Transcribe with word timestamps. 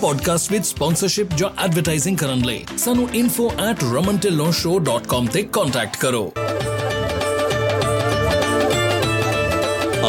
Podcast 0.00 0.52
ਵਿੱਚ 0.52 0.66
sponsorship 0.66 1.28
ਜਾਂ 1.36 1.64
advertising 1.64 2.18
ਕਰਨ 2.18 2.44
ਲਈ 2.44 2.64
ਸਾਨੂੰ 2.78 3.08
info@romantillonshow.com 3.16 5.26
ਤੇ 5.32 5.42
ਕੰਟੈਕਟ 5.42 5.96
ਕਰੋ 5.96 6.32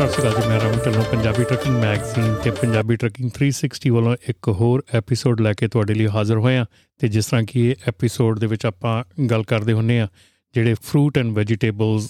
ਸਤਿ 0.00 0.08
ਸ਼੍ਰੀ 0.12 0.22
ਅਕਾਲ 0.22 0.40
ਜੀ 0.42 0.48
ਮੈਂ 0.48 0.58
ਰਮਨ 0.60 0.78
ਢਿੱਲੋਂ 0.84 1.02
ਪੰਜਾਬੀ 1.04 1.44
ਟਰੱਕਿੰਗ 1.44 1.76
ਮੈਗਜ਼ੀਨ 1.76 2.34
ਤੇ 2.34 2.50
ਪੰਜਾਬੀ 2.50 2.96
ਟਰੱਕਿੰਗ 2.96 3.30
360 3.38 3.90
ਵੱਲੋਂ 3.90 4.14
ਇੱਕ 4.28 4.48
ਹੋਰ 4.60 4.82
ਐਪੀਸੋਡ 4.94 5.40
ਲੈ 5.40 5.52
ਕੇ 5.52 5.68
ਤੁਹਾਡੇ 5.68 5.94
ਲਈ 5.94 6.06
ਹਾਜ਼ਰ 6.06 6.38
ਹੋਏ 6.38 6.56
ਆ 6.56 6.64
ਤੇ 7.00 7.08
ਜਿਸ 7.08 7.26
ਤਰ੍ਹਾਂ 7.26 7.42
ਕਿ 7.44 7.64
ਇਹ 7.70 7.88
ਐਪੀਸੋਡ 7.88 8.38
ਦੇ 8.38 8.46
ਵਿੱਚ 8.46 8.66
ਆਪਾਂ 8.66 8.94
ਗੱਲ 9.24 9.42
ਕਰਦੇ 9.42 9.72
ਹੁੰਨੇ 9.72 10.00
ਆ 10.00 10.08
ਜਿਹੜੇ 10.54 10.74
fruit 10.82 11.18
and 11.18 11.32
vegetables 11.32 12.08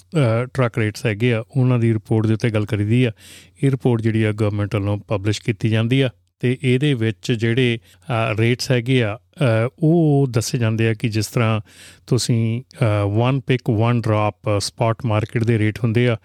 truck 0.53 0.77
rates 0.77 1.05
ਹੈਗੇ 1.05 1.33
ਆ 1.33 1.43
ਉਹਨਾਂ 1.57 1.79
ਦੀ 1.79 1.93
ਰਿਪੋਰਟ 1.93 2.27
ਦੇ 2.27 2.33
ਉੱਤੇ 2.33 2.49
ਗੱਲ 2.49 2.65
ਕਰੀਦੀ 2.65 3.03
ਆ। 3.03 3.11
ਇਹ 3.63 3.71
ਰਿਪੋਰਟ 3.71 4.01
ਜਿਹੜੀ 4.01 4.23
ਆ 4.23 4.31
ਗਵਰਨਮੈਂਟ 4.31 4.75
ਵੱਲੋਂ 4.75 4.97
ਪਬਲਿਸ਼ 5.07 5.41
ਕੀਤੀ 5.41 5.69
ਜਾਂਦੀ 5.69 6.01
ਆ 6.01 6.09
ਤੇ 6.39 6.57
ਇਹਦੇ 6.63 6.93
ਵਿੱਚ 6.93 7.31
ਜਿਹੜੇ 7.31 7.77
ਰੇਟਸ 8.39 8.71
ਹੈਗੇ 8.71 9.03
ਆ 9.03 9.15
ਅ, 9.15 9.69
ਉਹ 9.79 10.27
ਦੱਸੇ 10.29 10.57
ਜਾਂਦੇ 10.57 10.87
ਆ 10.89 10.93
ਕਿ 10.93 11.09
ਜਿਸ 11.09 11.27
ਤਰ੍ਹਾਂ 11.27 11.59
ਤੁਸੀਂ 12.07 12.61
one 13.17 13.39
pick 13.39 13.69
one 13.69 14.01
drop 14.01 14.57
spot 14.59 15.05
market 15.05 15.43
ਦੇ 15.43 15.57
ਰੇਟ 15.59 15.79
ਹੁੰਦੇ 15.83 16.07
ਆ 16.07 16.17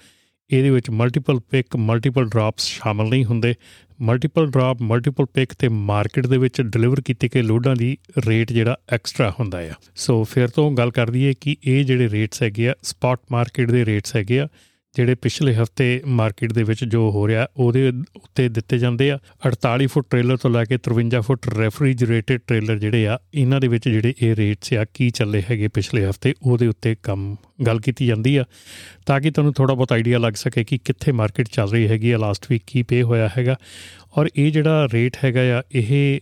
ਇਹਦੇ 0.51 0.71
ਵਿੱਚ 0.71 0.91
ਮਲਟੀਪਲ 0.91 1.41
ਪਿਕ 1.51 1.77
ਮਲਟੀਪਲ 1.77 2.25
ਡ੍ਰੌਪਸ 2.25 2.63
ਸ਼ਾਮਲ 2.63 3.09
ਨਹੀਂ 3.09 3.25
ਹੁੰਦੇ। 3.25 3.55
ਮਲਟੀਪਲ 4.01 4.47
ਡ੍ਰੌਪ 4.47 4.83
ਮਲਟੀਪਲ 4.83 5.25
ਪਿਕ 5.25 5.53
ਤੇ 5.59 5.69
ਮਾਰਕੀਟ 5.69 6.27
ਦੇ 6.27 6.39
ਵਿੱਚ 6.39 6.61
ਡਿਲੀਵਰ 6.63 7.01
ਕੀਤੇ 7.01 7.29
ਗਏ 7.35 7.43
ਲੋਡਾਂ 7.43 7.77
ਦੀ 7.77 7.99
ਰੇਟ 8.27 8.53
ਜਿਹੜਾ 8.53 8.77
ਐਕਸਟਰਾ 8.93 9.31
ਹੁੰਦਾ 9.41 9.61
ਆ। 9.61 9.73
ਸੋ 9.97 10.25
ਫਿਰ 10.25 10.49
ਤੋਂ 10.49 10.71
ਗੱਲ 10.73 10.91
ਕਰ 10.91 11.11
ਦਈਏ 11.11 11.35
ਕਿ 11.41 11.57
ਇਹ 11.65 11.85
ਜਿਹੜੇ 11.85 12.09
ਰੇਟਸ 12.09 12.43
ਹੈਗੇ 12.43 12.69
ਆ 12.69 12.75
ਸਪਾਟ 12.83 13.21
ਮਾਰਕੀਟ 13.33 13.71
ਦੇ 13.71 13.85
ਰੇਟਸ 13.85 14.17
ਹੈਗੇ 14.17 14.41
ਆ 14.41 14.49
ਜਿਹੜੇ 14.97 15.15
ਪਿਛਲੇ 15.15 15.55
ਹਫ਼ਤੇ 15.55 16.03
ਮਾਰਕੀਟ 16.07 16.53
ਦੇ 16.53 16.63
ਵਿੱਚ 16.63 16.85
ਜੋ 16.85 17.11
ਹੋ 17.11 17.29
ਰਿਹਾ, 17.29 17.47
ਉਹਦੇ 17.57 17.89
ਉੱਤੇ 18.17 18.49
ਦਿੱਤੇ 18.49 18.79
ਜਾਂਦੇ 18.79 19.11
ਆ। 19.11 19.19
48 19.49 19.87
ਫੁੱਟ 19.87 20.07
ਟ੍ਰੇਲਰ 20.11 20.37
ਤੋਂ 20.37 20.51
ਲੈ 20.51 20.65
ਕੇ 20.65 20.77
53 20.77 21.21
ਫੁੱਟ 21.21 21.55
ਰੈਫਰੀਜਰੇਟਡ 21.55 22.41
ਟ੍ਰੇਲਰ 22.47 22.79
ਜਿਹੜੇ 22.79 23.09
ਆ, 23.09 23.19
ਇਹਨਾਂ 23.35 23.61
ਦੇ 23.61 23.69
ਵਿੱਚ 23.69 23.89
ਜਿਹੜੇ 23.89 24.15
ਇਹ 24.23 24.37
ਰੇਟਸ 24.37 24.73
ਆ, 24.73 24.85
ਕੀ 24.95 25.11
ਚੱਲੇ 25.11 25.43
ਹੈਗੇ 25.51 25.69
ਪਿਛਲੇ 25.69 26.07
ਹਫ਼ਤੇ, 26.07 26.35
ਉਹਦੇ 26.43 26.67
ਉੱਤੇ 26.67 26.97
ਕੰਮ, 27.03 27.37
ਗੱਲ 27.67 27.81
ਕੀਤੀ 27.81 28.07
ਜਾਂਦੀ 28.07 28.37
ਆ। 28.37 28.45
ਤਾਂ 29.07 29.21
ਕਿ 29.21 29.31
ਤੁਹਾਨੂੰ 29.31 29.55
ਥੋੜਾ 29.55 29.75
ਬਹੁਤ 29.75 29.93
ਆਈਡੀਆ 29.93 30.19
ਲੱਗ 30.19 30.33
ਸਕੇ 30.33 30.65
ਕਿ 30.65 30.79
ਕਿੱਥੇ 30.79 31.13
ਮਾਰਕੀਟ 31.13 31.49
ਚੱਲ 31.53 31.71
ਰਹੀ 31.71 31.89
ਹੈਗੀ 31.89 32.11
ਆ, 32.11 32.19
ਲਾਸਟ 32.19 32.47
ਵੀਕ 32.51 32.63
ਕੀ 32.67 32.83
ਪੇ 32.83 33.03
ਹੋਇਆ 33.03 33.31
ਹੈਗਾ। 33.39 33.57
ਔਰ 34.17 34.29
ਇਹ 34.37 34.51
ਜਿਹੜਾ 34.53 34.89
ਰੇਟ 34.93 35.17
ਹੈਗਾ 35.25 35.41
ਆ 35.59 35.63
ਇਹ 35.75 36.21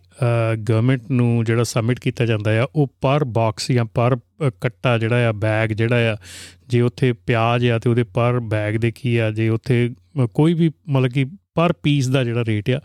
ਗਵਰਨਮੈਂਟ 0.59 1.03
ਨੂੰ 1.11 1.45
ਜਿਹੜਾ 1.45 1.65
ਸਬਮਿਟ 1.65 1.99
ਕੀਤਾ 2.01 2.27
ਜਾਂਦਾ 2.27 2.63
ਆ 2.63 2.67
ਉਹ 2.75 2.89
ਪਰ 3.01 3.25
ਬਾਕਸ 3.25 3.71
ਜਾਂ 3.73 3.85
ਪਰ 3.85 4.17
ਅ, 4.17 4.51
ਕੱਟਾ 4.61 4.97
ਜਿਹੜਾ 4.99 5.29
ਆ 5.29 5.33
ਬੈਗ 5.33 5.73
ਜਿਹੜਾ 5.73 6.13
ਆ 6.13 6.17
ਜੇ 6.69 6.81
ਉੱਥੇ 6.81 7.13
ਪਿਆਜ਼ 7.27 7.67
ਆ 7.67 7.79
ਤੇ 7.79 7.91
ਉਹਦੇ 7.91 8.03
ਪਰ 8.05 8.39
ਬੈਗ 8.41 8.77
ਦੇ 8.77 8.91
ਕੀ 8.91 9.17
ਆ 9.17 9.31
ਜੇ 9.31 9.49
ਉੱਥੇ 9.49 9.89
ਅ, 10.21 10.27
ਕੋਈ 10.27 10.55
ਵੀ 10.55 10.71
ਮਤਲਬ 10.89 11.11
ਕਿ 11.11 11.25
ਪਰ 11.55 11.73
ਪੀਸ 11.73 12.09
ਦਾ 12.09 12.25
ਜਿਹੜਾ 12.25 12.45
ਰੇਟ 12.45 12.71
ਆ 12.71 12.81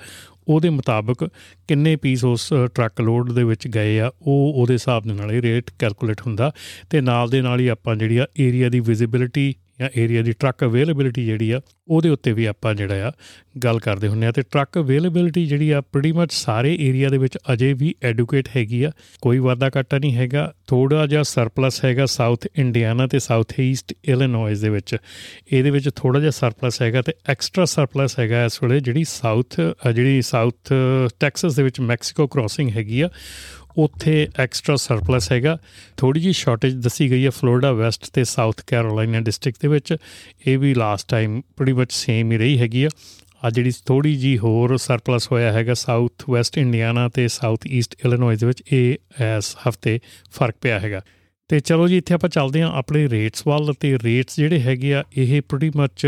ਉਹਦੇ 0.47 0.69
ਮੁਤਾਬਕ 0.69 1.23
ਕਿੰਨੇ 1.67 1.95
ਪੀਸ 1.95 2.23
ਉਸ 2.25 2.53
ਅ, 2.53 2.67
ਟਰੱਕ 2.67 3.01
ਲੋਡ 3.01 3.31
ਦੇ 3.31 3.43
ਵਿੱਚ 3.43 3.67
ਗਏ 3.67 3.99
ਆ 3.99 4.11
ਉਹ 4.21 4.53
ਉਹਦੇ 4.55 4.73
ਹਿਸਾਬ 4.73 5.03
ਦੇ 5.03 5.13
ਨਾਲ 5.13 5.31
ਇਹ 5.31 5.41
ਰੇਟ 5.41 5.69
ਕੈਲਕੂਲੇਟ 5.79 6.21
ਹੁੰਦਾ 6.21 6.51
ਤੇ 6.89 7.01
ਨਾਲ 7.01 7.29
ਦੇ 7.29 7.41
ਨਾਲ 7.41 7.59
ਹੀ 7.59 7.67
ਆਪਾਂ 7.67 7.95
ਜਿਹੜੀ 7.95 8.17
ਆ 8.17 8.25
ਏਰੀਆ 8.39 8.69
ਦੀ 8.69 8.79
ਵਿਜ਼ਿਬਿਲਿਟੀ 8.79 9.53
ਜਾਂ 9.79 9.89
ਏਰੀਆ 9.97 10.21
ਦੀ 10.21 10.31
ਟਰੱਕ 10.31 10.63
ਅਵੇਲੇਬਿਲਿਟੀ 10.63 11.25
ਜਿਹੜੀ 11.25 11.51
ਆ, 11.51 11.59
ਉਹਦੇ 11.87 12.09
ਉੱਤੇ 12.09 12.31
ਵੀ 12.33 12.45
ਆਪਾਂ 12.45 12.73
ਜਿਹੜਾ 12.75 13.07
ਆ 13.07 13.11
ਗੱਲ 13.63 13.79
ਕਰਦੇ 13.79 14.07
ਹੁੰਨੇ 14.07 14.25
ਆ। 14.27 14.31
ਤੇ 14.31 14.41
ਟਰੱਕ 14.41 14.77
ਅਵੇਲੇਬਿਲਿਟੀ 14.79 15.45
ਜਿਹੜੀ 15.45 15.69
ਆ 15.71 15.81
ਪ੍ਰੀਟੀ 15.81 16.11
ਮੱਚ 16.11 16.33
ਸਾਰੇ 16.33 16.75
ਏਰੀਆ 16.81 17.09
ਦੇ 17.09 17.17
ਵਿੱਚ 17.17 17.37
ਅਜੇ 17.53 17.73
ਵੀ 17.73 17.93
ਐਡੂਕੇਟ 18.03 18.47
ਹੈਗੀ 18.55 18.83
ਆ। 18.83 18.91
ਕੋਈ 19.21 19.39
ਵਾਧਾ 19.39 19.69
ਘਾਟਾ 19.77 19.97
ਨਹੀਂ 19.97 20.15
ਹੈਗਾ। 20.15 20.51
ਥੋੜਾ 20.67 21.05
ਜਿਹਾ 21.07 21.23
ਸਰਪਲਸ 21.23 21.83
ਹੈਗਾ 21.85 22.05
ਸਾਊਥ 22.05 22.47
ਇੰਡੀਆਨਾ 22.55 23.07
ਤੇ 23.07 23.19
ਸਾਊਥ 23.19 23.59
ਈਸਟ 23.59 23.93
ਇਲੀਨੋਇਸ 24.05 24.59
ਦੇ 24.61 24.69
ਵਿੱਚ। 24.69 24.95
ਇਹਦੇ 25.51 25.69
ਵਿੱਚ 25.69 25.89
ਥੋੜਾ 25.95 26.19
ਜਿਹਾ 26.19 26.31
ਸਰਪਲਸ 26.31 26.81
ਹੈਗਾ 26.81 27.01
ਤੇ 27.01 27.13
ਐਕਸਟਰਾ 27.29 27.65
ਸਰਪਲਸ 27.65 28.19
ਹੈਗਾ 28.19 28.43
ਇਸ 28.45 28.61
ਵੇਲੇ 28.63 28.79
ਜਿਹੜੀ 28.79 29.03
ਸਾਊਥ 29.03 29.59
ਜਿਹੜੀ 29.95 30.21
ਸਾਊਥ 30.21 30.73
ਟੈਕਸਸ 31.19 31.55
ਦੇ 31.55 31.63
ਵਿੱਚ 31.63 31.79
ਮੈਕਸੀਕੋ 31.79 32.27
ਕ੍ਰਾਸਿੰਗ 32.27 32.69
ਹੈਗੀ 32.69 33.01
ਆ। 33.01 33.09
ਉੱਥੇ 33.77 34.27
ਐਕਸਟਰਾ 34.39 34.75
ਸਰਪਲਸ 34.75 35.31
ਹੈਗਾ। 35.31 35.57
ਥੋੜੀ 35.97 36.19
ਜੀ 36.19 36.33
ਸ਼ਾਰਟੇਜ 36.33 36.73
ਦੱਸੀ 36.73 37.11
ਗਈ 37.11 37.25
ਹੈ 37.25 37.29
ਫਲੋਰੀਡਾ 37.29 37.71
ਵੈਸਟ 37.71 38.09
ਤੇ 38.13 38.23
ਸਾਊਥ 38.23 38.61
ਕੈਰੋਲਾਈਨਾ 38.67 39.19
ਡਿਸਟ੍ਰਿਕਟ 39.19 39.61
ਦੇ 39.61 39.67
ਵਿੱਚ। 39.67 39.95
ਇਹ 40.47 40.57
ਵੀ 40.57 40.73
last 40.73 41.09
time 41.09 41.41
pretty 41.41 41.73
much 41.73 41.93
same 41.93 42.31
ਹੀ 42.31 42.37
ਰਹੀ 42.37 42.59
ਹੈਗੀ 42.59 42.83
ਆ। 42.83 42.89
ਆ 43.45 43.49
ਜਿਹੜੀ 43.49 43.71
ਥੋੜੀ 43.85 44.15
ਜੀ 44.15 44.37
ਹੋਰ 44.37 44.77
ਸਰਪਲਸ 44.77 45.31
ਹੋਇਆ 45.31 45.51
ਹੈਗਾ 45.51 45.73
ਸਾਊਥ 45.73 46.29
ਵੈਸਟ 46.29 46.57
ਇੰਡੀਆਨਾ 46.57 47.09
ਤੇ 47.09 47.27
ਸਾਊਥ 47.27 47.67
ਈਸਟ 47.67 47.95
ਇਲੀਨੋਇਸ 48.05 48.39
ਦੇ 48.39 48.45
ਵਿੱਚ 48.45 48.63
ਇਹ 48.71 48.93
ਇਸ 49.37 49.55
ਹਫ਼ਤੇ 49.69 49.99
ਫ਼ਰਕ 50.31 50.55
ਪਿਆ 50.61 50.79
ਹੈਗਾ। 50.79 51.01
ਤੇ 51.49 51.59
ਚਲੋ 51.59 51.87
ਜੀ 51.87 51.97
ਇੱਥੇ 51.97 52.13
ਆਪਾਂ 52.13 52.29
ਚੱਲਦੇ 52.29 52.61
ਹਾਂ 52.61 52.71
ਆਪਣੇ 52.71 53.07
ਰੇਟਸ 53.09 53.43
ਵੱਲ 53.47 53.73
ਤੇ 53.79 53.97
ਰੇਟਸ 54.03 54.35
ਜਿਹੜੇ 54.35 54.59
ਹੈਗੇ 54.59 54.93
ਆ 54.93 55.03
ਇਹ 55.17 55.41
ਪ੍ਰੀਟੀ 55.41 55.71
ਮੱਚ 55.75 56.05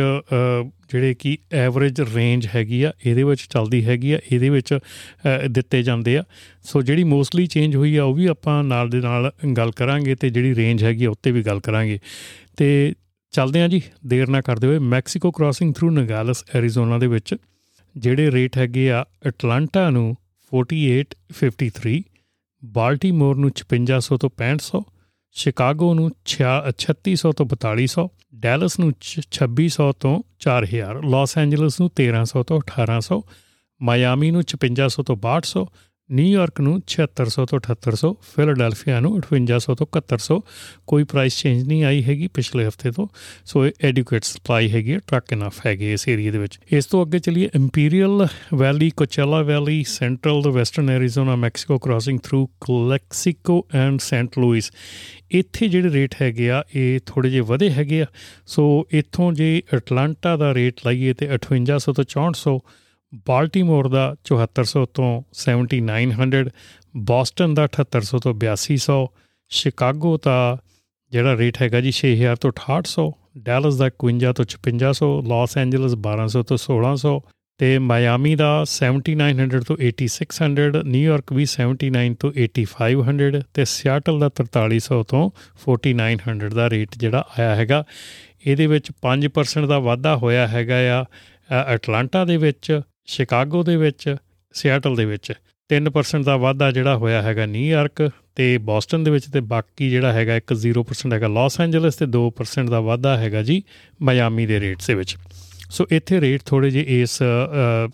ਜਿਹੜੇ 0.91 1.13
ਕਿ 1.13 1.38
ਐਵਰੇਜ 1.52 2.02
ਰੇਂਜ 2.16 2.47
ਹੈਗੀ 2.56 2.81
ਆ 2.84 2.91
ਇਹਦੇ 3.06 3.24
ਵਿੱਚ 3.24 3.46
ਚੱਲਦੀ 3.50 3.85
ਹੈਗੀ 3.85 4.12
ਆ 4.12 4.19
ਇਹਦੇ 4.31 4.50
ਵਿੱਚ 4.50 4.74
ਅ, 4.74 5.47
ਦਿੱਤੇ 5.47 5.81
ਜਾਂਦੇ 5.84 6.18
ਆ। 6.18 6.24
ਸੋ 6.63 6.81
ਜਿਹੜੀ 6.81 7.03
ਮੋਸਟਲੀ 7.03 7.46
ਚੇਂਜ 7.47 7.75
ਹੋਈ 7.75 7.96
ਆ 7.96 8.03
ਉਹ 8.03 8.13
ਵੀ 8.13 8.25
ਆਪਾਂ 8.25 8.63
ਨਾਲ 8.63 8.90
ਦੇ 8.90 9.00
ਨਾਲ 9.01 9.31
ਗੱਲ 9.57 9.72
ਕਰਾਂਗੇ 9.72 10.16
ਤੇ 10.16 10.30
ਜਿਹੜੀ 10.30 10.56
ਰੇਂਜ 10.56 10.84
ਹੈਗੀ 10.84 11.06
ਆ 11.06 11.09
ਉੱਤੇ 11.09 11.31
ਵੀ 11.31 11.44
ਗੱਲ 11.44 11.59
ਕਰਾਂਗੇ। 11.59 12.00
ਤੇ 12.57 12.94
ਚੱਲਦੇ 13.34 13.62
ਹਾਂ 13.62 13.69
ਜੀ 13.69 13.81
ਦੇਰ 14.06 14.28
ਨਾ 14.28 14.41
ਕਰਦੇ 14.41 14.68
ਹੋਏ 14.68 14.80
Mexico 14.80 15.31
crossing 15.31 15.74
through 15.74 15.90
Nogales 15.90 16.44
Arizona 16.56 16.97
ਦੇ 16.97 17.07
ਵਿੱਚ 17.07 17.35
ਜਿਹੜੇ 17.97 18.31
ਰੇਟ 18.31 18.57
ਹੈਗੇ 18.57 18.91
ਆ 18.91 19.06
ਐਟਲਾਂਟਾ 19.25 19.90
ਨੂੰ 19.90 20.16
4853 20.51 22.00
ਬਾਲਟੀਮੋਰ 22.63 23.35
ਨੂੰ 23.35 23.51
5600 23.62 24.18
ਤੋਂ 24.18 24.30
6500 24.38 24.81
ਸ਼ਿਕਾਗੋ 25.34 25.94
ਨੂੰ 25.94 26.12
3600 26.25 27.31
ਤੋਂ 27.31 27.46
4200 27.46 28.03
ਡੈਲਸ 28.36 28.80
ਨੂੰ 28.80 28.90
2600 29.02 29.92
ਤੋਂ 30.00 30.14
4000 30.46 31.00
ਲਾਸ 31.09 31.38
ਐਂਜਲਸ 31.38 31.80
ਨੂੰ 31.81 31.90
1300 32.00 32.44
ਤੋਂ 32.44 32.59
1800 32.62 33.19
ਮਾਇਆਮੀ 33.81 34.31
ਨੂੰ 34.31 34.44
5600 34.53 35.03
ਤੋਂ 35.03 35.18
6200 35.25 35.64
ਨਿਊਯਾਰਕ 36.12 36.60
ਨੂੰ 36.62 36.74
7600 36.94 37.46
ਤੋਂ 37.50 37.60
7800 37.66 38.10
ਫਿਲਾਡੈਲਫੀਆ 38.30 39.00
ਨੂੰ 39.00 39.12
5800 39.18 39.76
ਤੋਂ 39.82 39.88
7100 39.98 40.38
ਕੋਈ 40.88 41.04
ਪ੍ਰਾਈਸ 41.12 41.38
ਚੇਂਜ 41.42 41.64
ਨਹੀਂ 41.68 41.84
ਆਈ 41.84 42.04
ਹੈਗੀ 42.04 42.28
ਪਿਛਲੇ 42.34 42.66
ਹਫ਼ਤੇ 42.68 42.92
ਤੋਂ 42.92 43.08
ਸੋ 43.46 43.66
ਇਹ 43.66 43.86
ਐਡੂਕੇਟ 43.90 44.24
ਸਪਲਾਈ 44.24 44.72
ਹੈਗੀ 44.72 44.98
ਟਰੱਕ 45.08 45.34
ਇਨਫ 45.34 45.60
ਹੈਗੇ 45.66 45.92
ਇਸ 45.94 46.08
ਏਰੀਆ 46.08 46.32
ਦੇ 46.32 46.38
ਵਿੱਚ। 46.38 46.60
ਇਸ 46.72 46.86
ਤੋਂ 46.86 47.06
ਅੱਗੇ 47.06 47.20
ਚਲੀਏ 47.20 47.50
Imperial 47.56 48.28
Valley 48.54 48.90
Coachella 48.90 49.42
Valley 49.42 49.84
central 49.88 50.42
the 50.42 50.50
western 50.50 50.90
Arizona 50.90 51.36
Mexico 51.36 51.78
crossing 51.78 52.19
through 52.24 52.46
Calexico 52.68 53.66
and 53.75 54.00
Saint 54.00 54.40
Louis 54.40 54.72
ਇੱਥੇ 55.31 55.68
ਜਿਹੜੇ 55.68 55.90
ਰੇਟ 55.90 56.16
ਹੈਗੇ 56.22 56.50
ਆ, 56.52 56.64
ਇਹ 56.75 57.00
ਥੋੜੇ 57.06 57.30
ਜਿਹੇ 57.30 57.42
ਵਧੇ 57.42 57.69
ਹੈਗੇ 57.72 58.02
ਆ 58.02 58.06
ਸੋ 58.46 58.88
ਇੱਥੋਂ 58.92 59.34
ਜੇ 59.34 59.62
ਐਟਲਾਂਟਾ 59.74 60.38
ਦਾ 60.38 60.54
ਰੇਟ 60.54 60.86
ਲਾਈਏ 60.86 61.14
ਤੇ 61.14 61.30
5800 61.34 61.94
ਤੋਂ 61.94 62.06
6400 62.16 62.56
ਬਾਲਟੀਮੋਰ 63.28 63.88
ਦਾ 63.88 64.16
7400 64.25 64.86
ਤੋਂ 64.94 65.10
7900 65.42 66.44
ਬੋਸਟਨ 66.96 67.54
ਦਾ 67.54 67.68
7800 67.75 68.19
ਤੋਂ 68.19 68.34
8200 68.36 69.00
ਸ਼ਿਕਾਗੋ 69.52 70.18
ਦਾ 70.18 70.38
ਜਿਹੜਾ 71.12 71.38
ਰੇਟ 71.38 71.62
ਹੈਗਾ 71.62 71.81
ਜੀ 71.81 71.92
6000 72.02 72.42
ਤੋਂ 72.42 72.52
6800 72.60 73.06
ਡੈਲਸ 73.44 73.75
ਦਾ 73.75 73.90
51 74.04 74.34
ਤੋਂ 74.34 74.46
5600 74.56 75.10
ਲਾਸ 75.28 75.58
ਐਂਜਲਸ 75.58 75.96
1200 76.00 76.44
ਤੋਂ 76.44 76.58
1600 76.66 77.13
ਤੇ 77.60 77.78
ਮਾਇਆਮੀ 77.80 78.36
ਦਾ 78.36 78.50
7900 78.66 79.60
ਤੋਂ 79.62 79.75
8600 79.81 80.84
ਨਿਊਯਾਰਕ 80.86 81.34
ਵੀ 81.34 81.46
79 81.56 82.14
ਤੋਂ 82.19 82.31
8500 82.46 83.42
ਤੇ 83.54 83.66
ਸਿਆਟਲ 83.66 84.19
ਦਾ 84.19 84.30
4300 84.42 85.02
ਤੋਂ 85.07 85.24
4900 85.66 86.50
ਦਾ 86.54 86.69
ਰੇਟ 86.69 86.98
ਜਿਹੜਾ 86.98 87.25
ਆਇਆ 87.40 87.56
ਹੈਗਾ। 87.56 87.84
ਇਹਦੇ 88.46 88.68
ਵਿੱਚ 88.68 88.92
5% 89.07 89.68
ਦਾ 89.68 89.80
ਵਾਧਾ 89.80 90.16
ਹੋਇਆ 90.16 90.48
ਹੈਗਾ 90.48 90.80
ਆ 90.96 91.04
ਅ, 91.04 91.54
ਐਟਲਾਂਟਾ 91.68 92.25
ਦੇ 92.25 92.38
ਵਿੱਚ 92.38 92.72
ਸ਼ਿਕਾਗੋ 93.07 93.63
ਦੇ 93.63 93.75
ਵਿੱਚ, 93.77 94.15
ਸਿਆਟਲ 94.56 94.95
ਦੇ 94.95 95.06
ਵਿੱਚ 95.06 95.31
3% 95.69 96.24
ਦਾ 96.24 96.36
ਵਾਧਾ 96.38 96.71
ਜਿਹੜਾ 96.71 96.95
ਹੋਇਆ 96.98 97.21
ਹੈਗਾ 97.21 97.45
ਨਿਊਯਾਰਕ 97.45 98.09
ਤੇ 98.36 98.57
ਬੋਸਟਨ 98.59 99.03
ਦੇ 99.03 99.12
ਵਿੱਚ 99.12 99.25
ਤੇ 99.25 99.39
ਬਾਕੀ 99.39 99.89
ਜਿਹੜਾ 99.89 100.12
ਹੈਗਾ 100.13 100.36
ਇੱਕ 100.36 100.53
0% 100.56 101.13
ਹੈਗਾ 101.13 101.27
ਲਾਸ 101.27 101.59
ਐਂਜਲਸ 101.62 101.95
ਤੇ 101.95 102.06
2% 102.07 102.69
ਦਾ 102.69 102.80
ਵਾਧਾ 102.80 103.18
ਹੈਗਾ 103.18 103.42
ਜੀ 103.44 103.62
ਮਾਇਆਮੀ 104.01 104.45
ਦੇ 104.45 104.59
ਰੇਟਸ 104.59 104.88
ਦੇ 104.88 104.94
ਵਿੱਚ। 104.94 105.15
ਸੋ 105.69 105.86
ਇੱਥੇ 105.92 106.21
ਰੇਟ 106.21 106.42
ਥੋੜੇ 106.45 106.69
ਜਿਹੇ 106.69 107.01
ਇਸ 107.01 107.18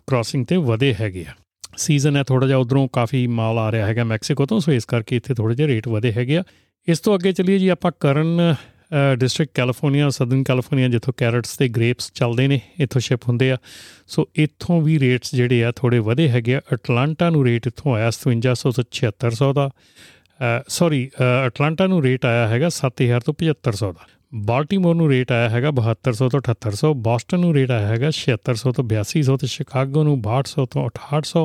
ਕ੍ਰਾਸਿੰਗ 0.07 0.45
ਤੇ 0.45 0.57
ਵਧੇ 0.57 0.93
ਹੈਗੇ 1.01 1.25
ਆ। 1.29 1.33
ਸੀਜ਼ਨ 1.77 2.15
ਹੈ 2.17 2.23
ਥੋੜਾ 2.23 2.47
ਜਿਹਾ 2.47 2.57
ਉਧਰੋਂ 2.57 2.87
ਕਾਫੀ 2.93 3.25
ਮਾਲ 3.29 3.57
ਆ 3.59 3.71
ਰਿਹਾ 3.71 3.85
ਹੈਗਾ 3.87 4.03
ਮੈਕਸੀਕੋ 4.03 4.45
ਤੋਂ, 4.45 4.59
ਸੋ 4.59 4.71
ਇਸ 4.71 4.85
ਕਰਕੇ 4.85 5.15
ਇੱਥੇ 5.15 5.33
ਥੋੜੇ 5.33 5.55
ਜਿਹੇ 5.55 5.67
ਰੇਟ 5.67 5.87
ਵਧੇ 5.87 6.11
ਹੈਗੇ 6.11 6.37
ਆ। 6.37 6.43
ਇਸ 6.87 6.99
ਤੋਂ 6.99 7.15
ਅੱਗੇ 7.15 7.31
ਚੱਲੀਏ 7.31 7.57
ਜੀ 7.59 7.67
ਆਪਾਂ 7.67 7.91
Kern 7.99 8.55
district 9.17 9.53
California 9.53 10.09
southern 10.09 10.43
California 10.43 10.87
ਜਿੱਥੋਂ 10.87 11.13
ਕੈਰਟਸ 11.17 11.57
ਤੇ 11.57 11.67
ਗ੍ਰੇਪਸ 11.67 12.11
ਚੱਲਦੇ 12.15 12.47
ਨੇ, 12.47 12.59
ਇੱਥੋਂ 12.79 13.01
ਸ਼ਿਪ 13.01 13.27
ਹੁੰਦੇ 13.29 13.51
ਆ। 13.51 13.57
ਸੋ 14.07 14.27
ਇੱਥੋਂ 14.35 14.81
ਵੀ 14.81 14.99
ਰੇਟਸ 14.99 15.35
ਜਿਹੜੇ 15.35 15.63
ਆ 15.63 15.71
ਥੋੜੇ 15.71 15.99
ਵਧੇ 15.99 16.29
ਹੈਗੇ 16.29 16.55
ਆ। 16.55 16.61
ਅਟਲਾਂਟਾ 16.73 17.29
ਨੂੰ 17.29 17.45
ਰੇਟ 17.45 17.67
ਇੱਥੋਂ 17.67 17.95
ਆਇਆ 17.95 18.11
5700 18.19 18.71
ਤੋਂ 18.71 18.83
7600 18.91 19.53
ਦਾ। 19.53 19.69
ਸੌਰੀ 20.67 21.09
ਅਟਲਾਂਟਾ 21.47 21.87
ਨੂੰ 21.87 22.01
ਰੇਟ 22.03 22.25
ਆਇਆ 22.25 22.47
ਹੈਗਾ 22.47 22.69
7000 22.73 23.23
ਤੋਂ 23.25 23.33
7500 23.33 23.91
ਦਾ। 23.91 24.07
ਬਾਲਟਿਮੋਰ 24.35 24.95
ਨੂੰ 24.95 25.09
ਰੇਟ 25.09 25.31
ਆਇਆ 25.31 25.49
ਹੈਗਾ 25.49 25.69
7200 25.71 26.29
ਤੋਂ 26.29 26.39
7800 26.41 26.93
ਬੋਸਟਨ 27.03 27.39
ਨੂੰ 27.39 27.53
ਰੇਟ 27.53 27.71
ਆਇਆ 27.71 27.87
ਹੈਗਾ 27.87 28.11
7600 28.15 28.71
ਤੋਂ 28.71 28.83
8200 28.85 29.37
ਤੇ 29.37 29.47
ਸ਼ਿਕਾਗੋ 29.47 30.03
ਨੂੰ 30.03 30.15
6200 30.23 30.65
ਤੋਂ 30.71 30.83
6800 30.89 31.43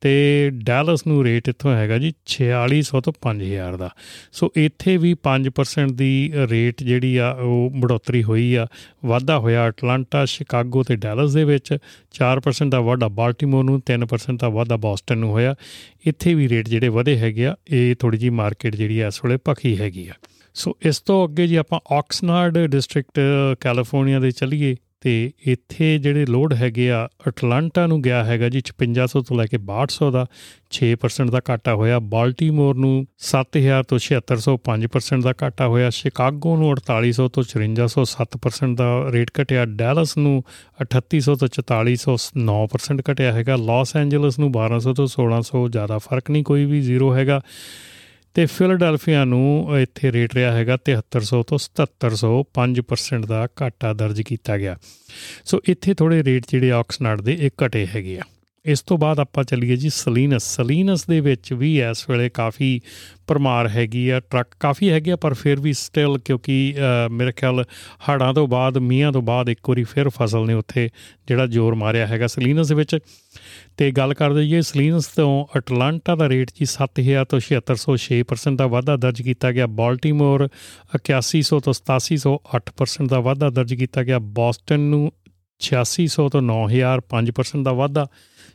ਤੇ 0.00 0.50
ਡੈਲਸ 0.54 1.06
ਨੂੰ 1.06 1.24
ਰੇਟ 1.24 1.48
ਇੱਥੋਂ 1.48 1.74
ਹੈਗਾ 1.74 1.98
ਜੀ 1.98 2.12
4600 2.26 3.00
ਤੋਂ 3.00 3.12
5000 3.22 3.76
ਦਾ। 3.76 3.90
ਸੋ 4.32 4.52
ਇੱਥੇ 4.56 4.96
ਵੀ 4.96 5.14
5% 5.14 5.92
ਦੀ 5.92 6.32
ਰੇਟ 6.50 6.82
ਜਿਹੜੀ 6.82 7.16
ਆ, 7.16 7.30
ਉਹ 7.30 7.70
ਬੜੋਤਰੀ 7.76 8.22
ਹੋਈ 8.22 8.54
ਆ। 8.54 8.66
ਵਾਧਾ 9.04 9.38
ਹੋਇਆ 9.38 9.68
ਅਟਲਾਂਟਾ 9.68 10.24
ਸ਼ਿਕਾਗੋ 10.24 10.82
ਤੇ 10.82 10.96
ਡੈਲਸ 10.96 11.32
ਦੇ 11.32 11.44
ਵਿੱਚ। 11.44 11.78
4% 12.10 12.70
ਦਾ 12.70 12.80
ਵਾਧਾ 12.80 13.08
ਬਾਲਟਿਮੋਰ 13.08 13.64
ਨੂੰ 13.64 13.80
3% 13.80 14.38
ਦਾ 14.40 14.48
ਵਾਧਾ 14.48 14.76
ਬੋਸਟਨ 14.76 15.18
ਨੂੰ 15.18 15.30
ਹੋਇਆ। 15.30 15.54
ਇੱਥੇ 16.06 16.34
ਵੀ 16.34 16.48
ਰੇਟ 16.48 16.68
ਜਿਹੜੇ 16.68 16.88
ਵਧੇ 16.88 17.18
ਹੈਗੇ 17.18 17.46
ਆ, 17.46 17.56
ਇਹ 17.70 17.96
ਥੋੜੀ 17.98 18.18
ਜੀ 18.18 18.30
ਮਾਰਕੀਟ 18.30 18.76
ਜਿਹੜੀ 18.76 19.00
ਇਸ 19.00 19.24
ਵੇਲੇ 19.24 19.38
ਭਖੀ 19.48 19.76
ਹੈਗੀ 19.76 20.08
ਆ। 20.08 20.12
ਸੋ 20.54 20.76
ਇਸ 20.82 21.00
ਤੋਂ 21.00 21.28
ਅੱਗੇ 21.28 21.46
ਜੀ 21.46 21.56
ਆਪਾਂ 21.56 21.80
ਆਕਸਨਾਰਡ 21.92 22.58
ਡਿਸਟ੍ਰਿਕਟ 22.58 23.20
ਕੈਲੀਫੋਰਨੀਆ 23.60 24.20
ਦੇ 24.20 24.30
ਚੱਲੀਏ 24.30 24.76
ਤੇ 25.00 25.32
ਇੱਥੇ 25.46 25.98
ਜਿਹੜੇ 25.98 26.26
ਲੋਡ 26.26 26.54
ਹੈਗੇ 26.54 26.90
ਆ, 26.90 27.08
ਅਟਲਾਂਟਾ 27.28 27.86
ਨੂੰ 27.86 28.02
ਗਿਆ 28.02 28.24
ਹੈਗਾ 28.24 28.48
ਜੀ 28.48 28.62
5600 28.62 29.22
ਤੋਂ 29.22 29.36
ਲੈ 29.36 29.46
ਕੇ 29.46 29.58
6200 29.58 30.10
ਦਾ 30.10 30.26
6% 30.70 31.30
ਦਾ 31.30 31.40
ਘਾਟਾ 31.50 31.74
ਹੋਇਆ। 31.74 31.98
ਬਾਲਟਿਮੋਰ 31.98 32.76
ਨੂੰ 32.76 33.06
7000 33.18 33.82
ਤੋਂ 33.82 33.98
7600 33.98 34.56
5% 34.64 35.22
ਦਾ 35.22 35.34
ਘਾਟਾ 35.42 35.66
ਹੋਇਆ। 35.66 35.90
ਸ਼ਿਕਾਗੋ 35.90 36.56
ਨੂੰ 36.56 36.70
4800 36.70 37.28
ਤੋਂ 37.28 37.42
5400 37.42 38.04
7% 38.04 38.76
ਦਾ 38.76 38.90
ਰੇਟ 39.10 39.30
ਘਟਿਆ। 39.42 39.64
ਡੈਲਸ 39.64 40.16
ਨੂੰ 40.16 40.44
3800 40.80 41.34
ਤੋਂ 41.34 41.48
4400 41.48 42.16
9% 42.36 43.02
ਘਟਿਆ 43.10 43.32
ਹੈਗਾ। 43.32 43.56
ਲਾਸ 43.56 43.96
ਐਂਜਲਸ 43.96 44.38
ਨੂੰ 44.38 44.52
1200 44.52 44.94
ਤੋਂ 44.94 45.06
1600 45.06 45.68
ਜ਼ਿਆਦਾ 45.68 45.98
ਫ਼ਰਕ 45.98 46.30
ਨਹੀਂ, 46.30 46.44
ਕੋਈ 46.44 46.64
ਵੀ 46.64 46.80
ਜ਼ੀਰੋ 46.80 47.14
ਹੈਗਾ। 47.14 47.40
ਤੇ 48.34 48.46
ਫਿਲਡਲਫੀਆ 48.46 49.24
ਨੂੰ 49.24 49.78
ਇੱਥੇ 49.78 50.12
ਰੇਟ 50.12 50.34
ਰਿਹਾ 50.34 50.52
ਹੈਗਾ 50.52 50.76
7300 50.86 51.42
ਤੋਂ 51.42 51.58
7700 51.58 52.34
5% 52.54 53.26
ਦਾ 53.26 53.46
ਘਾਟਾ 53.62 53.92
ਦਰਜ 53.92 54.20
ਕੀਤਾ 54.22 54.58
ਗਿਆ। 54.58 54.76
ਸੋ 55.44 55.60
ਇੱਥੇ 55.68 55.94
ਥੋੜੇ 55.94 56.22
ਰੇਟ 56.24 56.44
ਜਿਹੜੇ 56.50 56.70
ਆਕਸਨਾਰਡ 56.72 57.20
ਦੇ, 57.20 57.38
ਇਹ 57.40 57.50
ਘਟੇ 57.64 57.86
ਹੈਗੇ 57.86 58.18
ਆ। 58.18 58.22
ਇਸ 58.64 58.80
ਤੋਂ 58.82 58.96
ਬਾਅਦ 58.98 59.20
ਆਪਾਂ 59.20 59.42
ਚੱਲੀਏ 59.44 59.76
ਜੀ 59.76 59.88
ਸਲੀਨਸ। 59.88 60.44
ਸਲੀਨਸ 60.56 61.04
ਦੇ 61.06 61.20
ਵਿੱਚ 61.20 61.52
ਵੀ 61.52 61.70
ਇਸ 61.80 62.04
ਵੇਲੇ 62.10 62.28
ਕਾਫੀ 62.28 62.80
ਪਰਮਾਰ 63.26 63.68
ਹੈਗੀ 63.68 64.08
ਆ, 64.08 64.20
ਟਰੱਕ 64.20 64.54
ਕਾਫੀ 64.60 64.90
ਹੈਗੇ 64.90 65.12
ਆ, 65.12 65.16
ਪਰ 65.16 65.34
ਫਿਰ 65.34 65.60
ਵੀ 65.60 65.72
ਸਟਿਲ 65.72 66.18
ਕਿਉਂਕਿ 66.18 66.74
ਮੇਰੇ 67.10 67.32
ਖਿਆਲ 67.32 67.64
ਹੜਾਂ 68.08 68.32
ਤੋਂ 68.34 68.46
ਬਾਅਦ, 68.48 68.78
ਮੀਂਹਾਂ 68.78 69.12
ਤੋਂ 69.12 69.22
ਬਾਅਦ 69.22 69.48
ਇੱਕ 69.48 69.68
ਵਾਰੀ 69.68 69.84
ਫਿਰ 69.84 70.08
ਫਸਲ 70.08 70.46
ਨੇ 70.46 70.54
ਉੱਥੇ 70.54 70.88
ਜਿਹੜਾ 71.28 71.46
ਜ਼ੋਰ 71.46 71.74
ਮਾਰਿਆ 71.74 72.06
ਹੈਗਾ 72.06 72.26
ਸਲੀਨਸ 72.26 72.68
ਦੇ 72.68 72.74
ਵਿੱਚ। 72.74 72.96
ਤੇ 73.80 73.90
ਗੱਲ 73.90 74.14
ਕਰਦੇ 74.14 74.44
ਜੀ 74.46 74.62
ਸਲੀਨਸ 74.62 75.06
ਤੋਂ 75.06 75.46
ਅਟਲਾਂਟਾ 75.58 76.14
ਦਾ 76.14 76.28
ਰੇਟ 76.28 76.50
ਜੀ 76.54 76.64
7000 76.64 77.24
ਤੋਂ 77.24 77.38
7600 77.40 78.56
ਦਾ 78.56 78.66
ਵਾਧਾ 78.66 78.96
ਦਰਜ 78.96 79.22
ਕੀਤਾ 79.22 79.52
ਗਿਆ। 79.52 79.66
ਬਾਲਟਿਮੋਰ 79.66 80.48
8100 80.94 81.60
ਤੋਂ 81.60 81.72
8700 81.72 82.32
8% 82.54 83.08
ਦਾ 83.08 83.20
ਵਾਧਾ 83.20 83.50
ਦਰਜ 83.50 83.74
ਕੀਤਾ 83.74 84.02
ਗਿਆ। 84.02 84.18
ਬੋਸਟਨ 84.18 84.80
ਨੂੰ 84.80 85.12
8600 85.60 86.28
ਤੋਂ 86.28 86.42
9000 86.42 87.00
5% 87.00 87.64
ਦਾ 87.64 87.72
ਵਾਧਾ। 87.72 88.06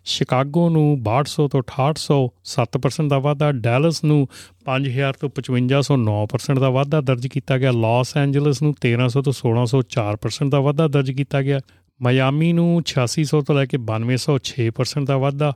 ਸ਼ਿਕਾਗੋ 0.05 0.69
ਨੂੰ 0.69 0.85
6200 1.03 1.47
ਤੋਂ 1.47 1.61
6800 1.61 2.19
7% 2.43 3.09
ਦਾ 3.09 3.19
ਵਾਧਾ। 3.19 3.51
ਡੈਲਸ 3.51 4.03
ਨੂੰ 4.03 4.27
5000 4.65 5.17
ਤੋਂ 5.21 5.29
5500 5.29 5.97
9% 5.97 6.59
ਦਾ 6.59 6.69
ਵਾਧਾ 6.69 7.01
ਦਰਜ 7.01 7.27
ਕੀਤਾ 7.27 7.57
ਗਿਆ। 7.57 7.71
ਲਾਸ 7.71 8.17
ਐਂਜਲਸ 8.17 8.61
ਨੂੰ 8.61 8.73
1300 8.75 9.21
ਤੋਂ 9.21 9.33
1600 9.33 9.81
4% 9.81 10.49
ਦਾ 10.49 10.59
ਵਾਧਾ 10.59 10.87
ਦਰਜ 10.87 11.11
ਕੀਤਾ 11.11 11.41
ਗਿਆ। 11.41 11.59
ਮਾਇਆਮੀ 12.01 12.53
ਨੂੰ 12.53 12.81
8600 12.81 13.41
ਤੋਂ 13.41 13.55
ਲੈ 13.55 13.65
ਕੇ 13.65 13.77
9200 13.77 14.37
6% 14.45 15.05
ਦਾ 15.05 15.17
ਵਾਧਾ 15.17 15.53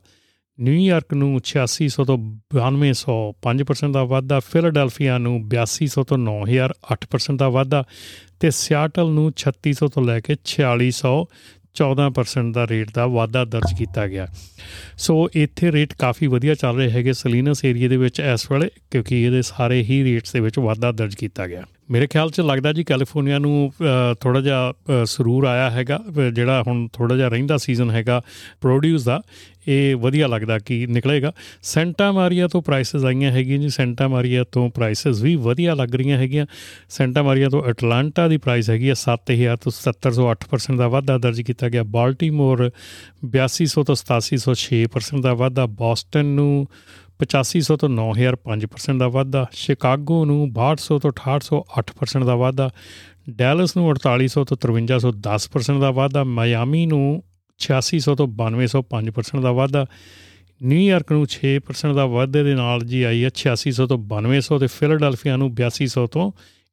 ਨਿਊਯਾਰਕ 0.59 1.13
ਨੂੰ 1.13 1.39
8600 1.41 2.05
ਤੋਂ 2.05 2.17
9200 2.55 3.13
5% 3.41 3.93
ਦਾ 3.93 4.03
ਵਾਧਾ, 4.03 4.39
ਫਿਲਾਡੈਲਫੀਆ 4.39 5.17
ਨੂੰ 5.17 5.47
8200 5.49 6.03
ਤੋਂ 6.03 6.17
9000 6.17 6.73
8% 6.93 7.35
ਦਾ 7.35 7.49
ਵਾਧਾ 7.49 7.83
ਤੇ 8.39 8.51
ਸਿਆਟਲ 8.51 9.09
ਨੂੰ 9.09 9.33
3600 9.43 9.87
ਤੋਂ 9.87 10.03
ਲੈ 10.03 10.19
ਕੇ 10.19 10.35
4600 10.45 11.13
14% 11.75 12.53
ਦਾ 12.53 12.67
ਰੇਟ 12.67 12.91
ਦਾ 12.93 13.05
ਵਾਧਾ 13.07 13.45
ਦਰਜ 13.45 13.73
ਕੀਤਾ 13.77 14.07
ਗਿਆ। 14.07 14.27
ਸੋ 14.97 15.29
ਇੱਥੇ 15.33 15.71
ਰੇਟ 15.71 15.93
ਕਾਫੀ 15.93 16.27
ਵਧੀਆ 16.27 16.55
ਚੱਲ 16.55 16.75
ਰਹੇ 16.75 16.89
ਹੈਗੇ 16.91 17.13
ਸਲੀਨਸ 17.13 17.65
ਏਰੀਆ 17.65 17.87
ਦੇ 17.87 17.97
ਵਿੱਚ 17.97 18.19
ਇਸ 18.19 18.51
ਵੇਲੇ, 18.51 18.69
ਕਿਉਂਕਿ 18.91 19.21
ਇਹਦੇ 19.21 19.41
ਸਾਰੇ 19.41 19.83
ਹੀ 19.83 20.03
ਰੇਟਸ 20.03 20.33
ਦੇ 20.33 20.39
ਵਿੱਚ 20.39 20.59
ਵਾਧਾ 20.59 20.91
ਦਰਜ 20.91 21.15
ਕੀਤਾ 21.15 21.47
ਗਿਆ। 21.47 21.63
ਮੇਰੇ 21.89 22.07
ਖਿਆਲ 22.07 22.29
'ਚ 22.29 22.41
ਲੱਗਦਾ 22.41 22.71
ਜੀ 22.73 22.83
ਕੈਲੀਫੋਰਨੀਆ 22.83 23.37
ਨੂੰ 23.39 23.71
ਥੋੜਾ 24.21 24.41
ਜਿਹਾ 24.41 25.03
ਸਰੂਰ 25.05 25.45
ਆਇਆ 25.45 25.69
ਹੈਗਾ 25.69 25.99
ਜਿਹੜਾ 26.33 26.61
ਹੁਣ 26.67 26.87
ਥੋੜਾ 26.93 27.15
ਜਿਹਾ 27.15 27.27
ਰਹਿੰਦਾ 27.27 27.57
ਸੀਜ਼ਨ 27.57 27.91
ਹੈਗਾ 27.91 28.21
ਪ੍ਰੋਡਿਊਸ 28.61 29.03
ਦਾ, 29.03 29.21
ਇਹ 29.67 29.95
ਵਧੀਆ 29.95 30.27
ਲੱਗਦਾ 30.27 30.57
ਕਿ 30.59 30.85
ਨਿਕਲੇਗਾ। 30.87 31.31
ਸੈਂਟਾ 31.63 32.11
ਮਾਰੀਆ 32.11 32.47
ਤੋਂ 32.47 32.61
ਪ੍ਰਾਈਸਸ 32.61 33.03
ਆਈਆਂ 33.05 33.31
ਹੈਗੀਆਂ 33.31 33.57
ਜੀ 33.59 33.69
ਸੈਂਟਾ 33.69 34.07
ਮਾਰੀਆ 34.07 34.43
ਤੋਂ 34.51 34.69
ਪ੍ਰਾਈਸਸ 34.69 35.21
ਵੀ 35.21 35.35
ਵਧੀਆ 35.37 35.73
ਲੱਗ 35.73 35.95
ਰਹੀਆਂ 35.95 36.17
ਹੈਗੀਆਂ। 36.17 36.45
ਸੈਂਟਾ 36.89 37.23
ਮਾਰੀਆ 37.23 37.49
ਤੋਂ 37.49 37.63
ਅਟਲਾਂਟਾ 37.69 38.27
ਦੀ 38.27 38.37
ਪ੍ਰਾਈਸ 38.37 38.69
ਹੈਗੀ 38.69 38.89
ਹੈ 38.89 38.95
7000 38.95 39.57
ਤੋਂ 39.57 39.71
7708% 39.73 40.77
ਦਾ 40.77 40.87
ਵਾਧਾ 40.87 41.17
ਦਰਜ 41.17 41.41
ਕੀਤਾ 41.41 41.69
ਗਿਆ। 41.69 41.83
ਬਾਲਟਿਮੋਰ 41.89 42.69
8200 43.27 43.83
ਤੋਂ 43.83 43.95
8700 43.95 44.55
6% 44.61 45.21
ਦਾ 45.21 45.33
ਵਾਧਾ। 45.35 45.65
ਬੋਸਟਨ 45.83 46.25
ਨੂੰ 46.39 46.67
8500 47.19 47.75
ਤੋਂ 47.77 47.89
9000 47.89 48.35
5% 48.43 48.97
ਦਾ 48.97 49.07
ਵਾਧਾ, 49.07 49.45
ਸ਼ਿਕਾਗੋ 49.51 50.25
ਨੂੰ 50.25 50.39
6200 50.53 50.99
ਤੋਂ 50.99 51.11
6800 51.11 51.59
8% 51.79 52.25
ਦਾ 52.25 52.35
ਵਾਧਾ, 52.35 52.69
ਡੈਲਸ 53.29 53.77
ਨੂੰ 53.77 53.89
4800 53.89 54.43
ਤੋਂ 54.43 54.57
5300 54.57 55.11
10% 55.27 55.79
ਦਾ 55.79 55.91
ਵਾਧਾ 55.91 56.23
ਮਾਇਆਮੀ 56.23 56.85
ਨੂੰ 56.85 57.03
8600 57.59 58.15
ਤੋਂ 58.15 58.27
9200 58.41 58.83
5% 58.89 59.41
ਦਾ 59.41 59.51
ਵਾਧਾ, 59.51 59.85
ਨਿਊਯਾਰਕ 60.63 61.11
ਨੂੰ 61.11 61.25
6% 61.33 61.93
ਦਾ 61.93 62.05
ਵਾਧੇ 62.05 62.43
ਦੇ 62.43 62.53
ਨਾਲ 62.53 62.79
ਜੀ 62.83 63.03
ਆਈ 63.03 63.23
ਹੈ 63.23 63.29
8600 63.33 63.87
ਤੋਂ 63.87 63.99
9200 64.13 64.59
ਤੇ 64.59 64.67
ਫਿਲਾਡੈਲਫੀਆ 64.67 65.35
ਨੂੰ 65.37 65.51
8200 65.61 66.07
ਤੋਂ 66.07 66.31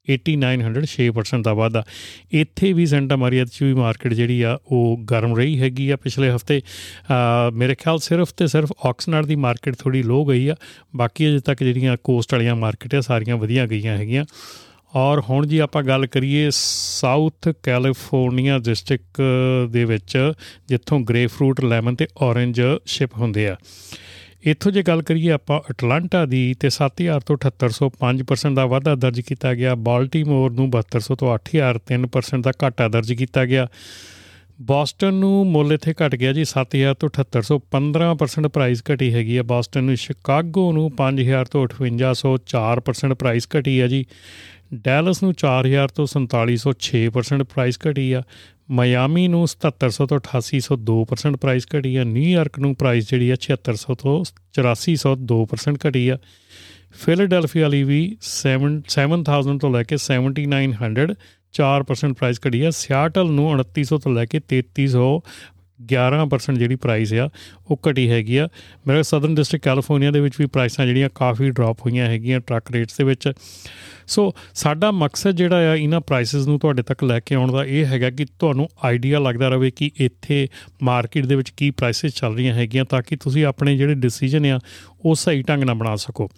8900 0.08 0.86
6% 0.86 1.42
ਦਾ 1.42 1.54
ਵਾਧਾ। 1.54 1.84
ਇੱਥੇ 2.32 2.72
ਵੀ 2.72 2.86
ਸੈਂਟਾ 2.86 3.16
ਮਾਰੀਆ 3.16 3.44
ਚ 3.44 3.62
ਵੀ 3.62 3.74
ਮਾਰਕੀਟ 3.74 4.12
ਜਿਹੜੀ 4.12 4.40
ਆ, 4.42 4.58
ਉਹ 4.66 4.98
ਗਰਮ 5.10 5.36
ਰਹੀ 5.36 5.58
ਹੈਗੀ 5.60 5.88
ਆ 5.90 5.96
ਪਿਛਲੇ 5.96 6.30
ਹਫ਼ਤੇ। 6.30 6.60
ਮੇਰੇ 7.52 7.74
ਖਿਆਲ 7.74 7.98
ਸਿਰਫ 7.98 8.32
ਤੇ 8.36 8.46
ਸਿਰਫ 8.46 8.72
ਆਕਸਨਰ 8.84 9.24
ਦੀ 9.24 9.36
ਮਾਰਕੀਟ 9.36 9.76
ਥੋੜੀ 9.78 10.02
ਲੋ 10.02 10.24
ਗਈ 10.24 10.48
ਆ। 10.48 10.54
ਬਾਕੀ 10.96 11.28
ਅਜੇ 11.28 11.40
ਤੱਕ 11.40 11.64
ਜਿਹੜੀਆਂ 11.64 11.96
ਕੋਸਟ 12.04 12.34
ਵਾਲੀਆਂ 12.34 12.56
ਮਾਰਕੀਟ 12.56 12.94
ਆ, 12.94 13.00
ਸਾਰੀਆਂ 13.00 13.36
ਵਧੀਆ 13.36 13.66
ਗਈਆਂ 13.66 13.96
ਹੈਗੀਆਂ। 13.96 14.24
ਔਰ 14.94 15.20
ਹੁਣ 15.20 15.46
ਜੀ 15.46 15.58
ਆਪਾਂ 15.58 15.82
ਗੱਲ 15.82 16.06
ਕਰੀਏ 16.06 16.48
ਸਾਊਥ 16.52 17.48
ਕੈਲੀਫੋਰਨੀਆ 17.62 18.58
ਡਿਸਟ੍ਰਿਕਟ 18.58 19.20
ਦੇ 19.70 19.84
ਵਿੱਚ, 19.84 20.32
ਜਿੱਥੋਂ 20.68 21.00
ਗ੍ਰੇਪ 21.00 21.30
ਫਰੂਟ 21.30 21.60
ਲੈਮਨ 21.60 21.94
ਤੇ 21.94 22.06
ਔਰੇਂਜ 22.16 22.60
ਸ਼ਿਪ 22.86 23.16
ਹੁੰਦੇ 23.16 23.48
ਆ। 23.48 23.56
ਇੱਥੋਂ 24.46 24.72
ਜੇ 24.72 24.82
ਗੱਲ 24.82 25.02
ਕਰੀਏ 25.02 25.30
ਆਪਾਂ 25.30 25.60
ਅਟਲਾਂਟਾ 25.70 26.26
ਦੀ 26.26 26.54
ਤੇ 26.54 26.68
7000 26.68 27.20
ਤੋਂ 27.26 27.36
7800 27.36 27.88
5% 28.00 28.54
ਦਾ 28.54 28.66
ਵਾਧਾ 28.66 28.94
ਦਰਜ 28.94 29.20
ਕੀਤਾ 29.20 29.54
ਗਿਆ। 29.54 29.74
ਬਾਲਟਿਮੋਰ 29.74 30.52
ਨੂੰ 30.52 30.70
7200 30.70 31.14
ਤੋਂ 31.14 31.34
8000 31.34 31.78
3% 31.86 32.42
ਦਾ 32.42 32.52
ਘਾਟਾ 32.64 32.88
ਦਰਜ 32.88 33.12
ਕੀਤਾ 33.12 33.44
ਗਿਆ। 33.44 33.66
ਬੋਸਟਨ 34.62 35.14
ਨੂੰ 35.14 35.46
ਮੁੱਲ 35.46 35.72
ਇੱਥੇ 35.72 35.92
ਘਟ 35.92 36.14
ਗਿਆ 36.14 36.32
ਜੀ 36.32 36.44
7000 36.44 36.94
ਤੋਂ 36.94 37.08
7800 37.08 37.58
15% 37.70 38.48
ਪ੍ਰਾਈਸ 38.48 38.82
ਘਟੀ 38.92 39.14
ਹੈਗੀ 39.14 39.36
ਹੈ 39.36 39.42
ਬੋਸਟਨ 39.42 39.84
ਨੂੰ 39.84 39.96
ਸ਼ਿਕਾਗੋ 39.96 40.72
ਨੂੰ 40.72 40.90
5000 40.96 41.50
ਤੋਂ 41.50 41.66
5800 41.66 42.36
4% 42.46 43.14
ਪ੍ਰਾਈਸ 43.14 43.48
ਘਟੀ 43.58 43.80
ਹੈ 43.80 43.86
ਜੀ। 43.86 44.04
ਡੈਲਸ 44.74 45.22
ਨੂੰ 45.22 45.34
4000 45.34 45.88
ਤੋਂ 45.94 46.06
4700 46.06 46.72
6% 46.80 47.44
ਪ੍ਰਾਈਸ 47.44 47.78
ਘਟੀ 47.88 48.12
ਆ। 48.12 48.22
ਮਾਇਆਮੀ 48.70 49.28
ਨੂੰ 49.28 49.46
7700 49.52 50.06
ਤੋਂ 50.06 50.18
8800 50.18 50.76
2% 50.90 51.36
ਪ੍ਰਾਈਸ 51.36 51.66
ਘਟੀ 51.76 51.96
ਆ 51.96 52.04
ਨਿਊਯਾਰਕ 52.04 52.58
ਨੂੰ 52.58 52.74
ਪ੍ਰਾਈਸ 52.74 53.10
ਜਿਹੜੀ 53.10 53.30
ਆ 53.30 53.36
7600 53.42 53.94
ਤੋਂ 53.98 54.24
8400 54.58 55.14
2% 55.32 55.78
ਘਟੀ 55.88 56.08
ਆ। 56.08 56.18
ਫਿਲਾਡੈਲਫੀਆ 56.92 57.68
ਲਈ 57.68 57.82
ਵੀ 57.82 58.16
7 58.20 58.68
7000 58.94 59.58
ਤੋਂ 59.58 59.70
ਲੈ 59.70 59.82
ਕੇ 59.82 59.96
7900 59.96 61.14
4% 61.54 62.12
ਪ੍ਰਾਈਸ 62.12 62.40
ਘਟੀ 62.48 62.60
ਆ। 62.60 62.70
ਸਿਆਟਲ 62.70 63.30
ਨੂੰ 63.30 63.52
2900 63.52 63.98
ਤੋਂ 63.98 64.12
ਲੈ 64.12 64.24
ਕੇ 64.24 64.40
3300 64.48 65.22
11% 65.92 66.58
ਜਿਹੜੀ 66.58 66.76
ਪ੍ਰਾਈਸ 66.76 67.14
ਆ, 67.14 67.30
ਉਹ 67.70 67.80
ਘਟੀ 67.90 68.10
ਹੈਗੀ 68.10 68.36
ਆ। 68.36 68.48
ਮੇਰੇ 68.86 69.02
ਸਦਰਨ 69.02 69.34
ਡਿਸਟ੍ਰਿਕਟ 69.34 69.64
ਕੈਲੀਫੋਰਨੀਆ 69.64 70.10
ਦੇ 70.10 70.20
ਵਿੱਚ 70.20 70.34
ਵੀ 70.38 70.46
ਪ੍ਰਾਈਸਾਂ 70.46 70.86
ਜਿਹੜੀਆਂ 70.86 71.08
ਕਾਫੀ 71.14 71.50
ਡ੍ਰੌਪ 71.50 71.80
ਹੋਈਆਂ 71.80 72.06
ਹੈਗੀਆਂ 72.06 72.40
ਟਰੱਕ 72.40 72.70
ਰੇਟਸ 72.70 72.96
ਦੇ 72.96 73.04
ਵਿੱਚ। 73.04 73.32
ਸੋ 74.06 74.34
ਸਾਡਾ 74.54 74.90
ਮਕਸਦ 74.90 75.30
ਜਿਹੜਾ 75.30 75.72
ਆ 75.72 75.74
ਇਹਨਾਂ 75.74 76.00
ਪ੍ਰਾਈਸਸ 76.00 76.46
ਨੂੰ 76.46 76.58
ਤੁਹਾਡੇ 76.58 76.82
ਤੱਕ 76.82 77.04
ਲੈ 77.04 77.20
ਕੇ 77.20 77.34
ਆਉਣ 77.34 77.52
ਦਾ 77.52 77.64
ਇਹ 77.64 77.86
ਹੈਗਾ 77.86 78.10
ਕਿ 78.10 78.24
ਤੁਹਾਨੂੰ 78.24 78.68
ਆਈਡੀਆ 78.84 79.18
ਲੱਗਦਾ 79.18 79.48
ਰਹੇ 79.48 79.70
ਕਿ 79.70 79.90
ਇੱਥੇ 79.96 80.48
ਮਾਰਕੀਟ 80.82 81.26
ਦੇ 81.26 81.34
ਵਿੱਚ 81.34 81.50
ਕੀ 81.50 81.70
ਪ੍ਰਾਈਸਸ 81.70 82.06
ਚੱਲ 82.06 82.34
ਰਹੀਆਂ 82.34 82.54
ਹੈਗੀਆਂ, 82.54 82.84
ਤਾਂ 82.84 83.02
ਕਿ 83.02 83.16
ਤੁਸੀਂ 83.16 83.44
ਆਪਣੇ 83.44 83.76
ਜਿਹੜੇ 83.76 83.94
ਡਿਸੀਜਨ 83.94 84.46
ਆ, 84.46 84.60
ਉਹ 85.04 85.14
ਸਹੀ 85.14 85.42
ਢੰਗ 85.42 85.64
ਨਾਲ 85.64 85.74
ਬਣਾ 85.74 85.96
ਸਕੋ। 85.96 86.30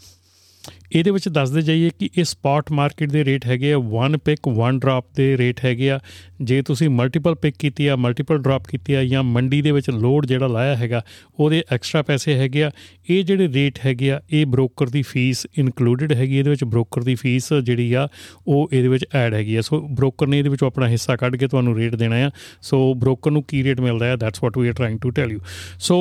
ਇਹਦੇ 0.92 1.10
ਵਿੱਚ 1.10 1.28
ਦੱਸਦੇ 1.28 1.62
ਜਾਈਏ 1.62 1.90
ਕਿ 1.98 2.08
ਇਹ 2.18 2.24
ਸਪਾਟ 2.24 2.70
ਮਾਰਕੀਟ 2.72 3.10
ਦੇ 3.12 3.24
ਰੇਟ 3.24 3.46
ਹੈਗੇ 3.46 3.72
ਆ 3.72 3.78
ਵਨ 3.78 4.16
ਪਿਕ 4.16 4.48
ਵਨ 4.48 4.78
ਡ੍ਰੌਪ 4.78 5.06
ਦੇ 5.16 5.36
ਰੇਟ 5.38 5.64
ਹੈਗੇ 5.64 5.90
ਆ। 5.90 5.98
ਜੇ 6.42 6.60
ਤੁਸੀਂ 6.62 6.88
ਮਲਟੀਪਲ 6.90 7.34
ਪਿਕ 7.34 7.54
ਕੀਤੀ 7.58 7.86
ਆ 7.86 7.96
ਮਲਟੀਪਲ 7.96 8.38
ਡ੍ਰੌਪ 8.38 8.66
ਕੀਤੀ 8.66 8.94
ਆ 8.94 9.04
ਜਾਂ 9.04 9.22
ਮੰਡੀ 9.22 9.60
ਦੇ 9.62 9.72
ਵਿੱਚ 9.72 9.90
ਲੋਡ 9.90 10.26
ਜਿਹੜਾ 10.26 10.46
ਲਾਇਆ 10.46 10.76
ਹੈਗਾ, 10.76 11.02
ਉਹਦੇ 11.40 11.62
ਐਕਸਟਰਾ 11.72 12.02
ਪੈਸੇ 12.02 12.34
ਹੈਗੇ 12.34 12.62
ਆ। 12.64 12.70
ਇਹ 13.10 13.24
ਜਿਹੜੇ 13.24 13.48
ਰੇਟ 13.48 13.78
ਹੈਗੇ 13.86 14.10
ਆ, 14.12 14.20
ਇਹ 14.30 14.46
ਬ੍ਰੋਕਰ 14.46 14.88
ਦੀ 14.88 15.02
ਫੀਸ 15.02 15.46
ਇਨਕਲੂਡਡ 15.58 16.12
ਹੈਗੀ 16.12 16.38
ਇਹਦੇ 16.38 16.50
ਵਿੱਚ 16.50 16.64
ਬ੍ਰੋਕਰ 16.64 17.02
ਦੀ 17.02 17.14
ਫੀਸ 17.14 17.52
ਜਿਹੜੀ 17.54 17.92
ਆ, 17.92 18.08
ਉਹ 18.46 18.68
ਇਹਦੇ 18.72 18.88
ਵਿੱਚ 18.88 19.06
ਐਡ 19.14 19.34
ਹੈਗੀ 19.34 19.56
ਆ। 19.56 19.60
ਸੋ 19.60 19.80
ਬ੍ਰੋਕਰ 19.88 20.26
ਨੇ 20.26 20.38
ਇਹਦੇ 20.38 20.48
ਵਿੱਚੋਂ 20.48 20.68
ਆਪਣਾ 20.68 20.88
ਹਿੱਸਾ 20.88 21.16
ਕੱਢ 21.16 21.36
ਕੇ 21.36 21.48
ਤੁਹਾਨੂੰ 21.48 21.76
ਰੇਟ 21.76 21.94
ਦੇਣਾ 21.94 22.16
ਆ। 22.16 22.30
ਸੋ 22.62 22.94
ਬ੍ਰੋਕਰ 22.94 23.30
ਨੂੰ 23.30 23.42
ਕੀ 23.42 23.62
ਰੇਟ 23.64 23.80
ਮਿਲਦਾ 23.80 24.06
ਹੈ 24.06 24.16
that's 24.16 24.42
what 24.42 24.58
we 24.58 24.68
are 24.68 24.74
trying 24.74 24.98
to 24.98 25.10
tell 25.10 25.32
you 25.32 25.40
so 25.78 25.96